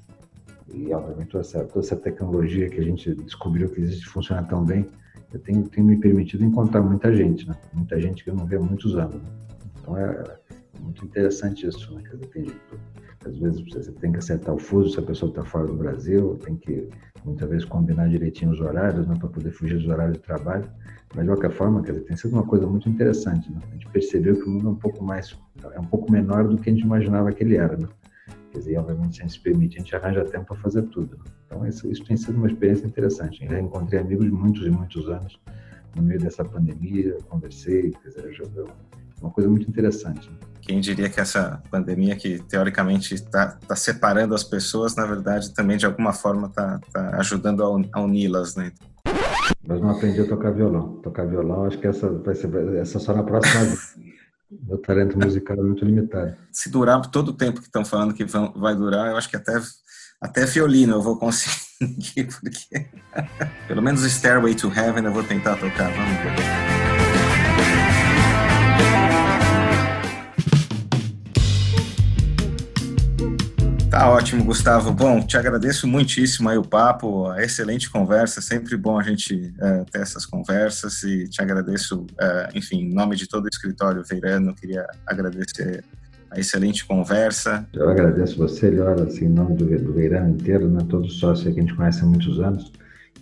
[0.73, 4.65] e obviamente, toda essa, toda essa tecnologia que a gente descobriu que existe funciona tão
[4.65, 4.89] bem,
[5.33, 7.57] eu tenho, tenho me permitido encontrar muita gente, né?
[7.73, 9.17] Muita gente que eu não vejo há muitos anos.
[9.17, 9.29] Né?
[9.81, 10.39] Então, é,
[10.81, 12.03] muito interessante isso, né?
[12.03, 12.47] Quer dizer, tem,
[13.27, 16.39] às vezes você tem que acertar o fuso se a pessoa está fora do Brasil,
[16.45, 16.89] tem que
[17.25, 20.69] muitas vezes combinar direitinho os horários, né, para poder fugir dos horários de trabalho.
[21.15, 23.51] Mas de qualquer forma, quer dizer, tem sido uma coisa muito interessante.
[23.51, 23.59] Né?
[23.69, 25.39] A gente percebeu que o mundo é um pouco mais,
[25.73, 27.77] é um pouco menor do que a gente imaginava que ele era.
[27.77, 27.89] Né?
[28.51, 31.17] Quer dizer, obviamente, se a gente se permite, a gente arranja tempo para fazer tudo.
[31.17, 31.25] Né?
[31.47, 33.43] Então, isso, isso, tem sido uma experiência interessante.
[33.45, 35.41] Eu já encontrei amigos de muitos e muitos anos
[35.95, 38.45] no meio dessa pandemia, conversei, quer dizer, já,
[39.25, 40.31] uma coisa muito interessante.
[40.31, 40.37] Né?
[40.61, 45.77] Quem diria que essa pandemia, que teoricamente está tá separando as pessoas, na verdade também
[45.77, 47.63] de alguma forma está tá ajudando
[47.93, 48.73] a uni-las, né?
[49.67, 51.01] Mas não aprendi a tocar violão.
[51.03, 53.95] Tocar violão, acho que essa vai ser essa só na próxima vez.
[54.67, 56.37] Meu talento musical é muito limitado.
[56.53, 59.37] Se durar todo o tempo que estão falando que vão, vai durar, eu acho que
[59.37, 59.61] até,
[60.21, 62.87] até violino eu vou conseguir, porque
[63.67, 65.91] pelo menos Stairway to Heaven eu vou tentar tocar.
[65.91, 66.74] Vamos ver.
[73.95, 74.91] Tá ótimo, Gustavo.
[74.91, 78.41] Bom, te agradeço muitíssimo aí o papo, a excelente conversa.
[78.41, 83.15] Sempre bom a gente é, ter essas conversas e te agradeço, é, enfim, em nome
[83.15, 85.85] de todo o escritório Veirano, queria agradecer
[86.29, 87.65] a excelente conversa.
[87.73, 91.55] Eu agradeço você, Liora, assim, em nome do, do Veirano inteiro, né, todos os sócios
[91.55, 92.73] que a gente conhece há muitos anos.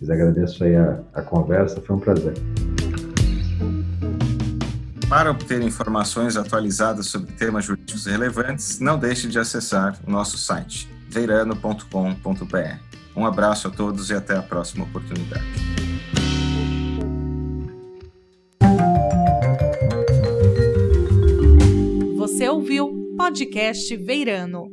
[0.01, 2.33] Lhes agradeço aí a, a conversa, foi um prazer.
[5.13, 10.89] Para obter informações atualizadas sobre temas jurídicos relevantes, não deixe de acessar o nosso site
[11.07, 12.79] veirano.com.br.
[13.15, 15.45] Um abraço a todos e até a próxima oportunidade.
[22.17, 24.65] Você ouviu Podcast Veirano.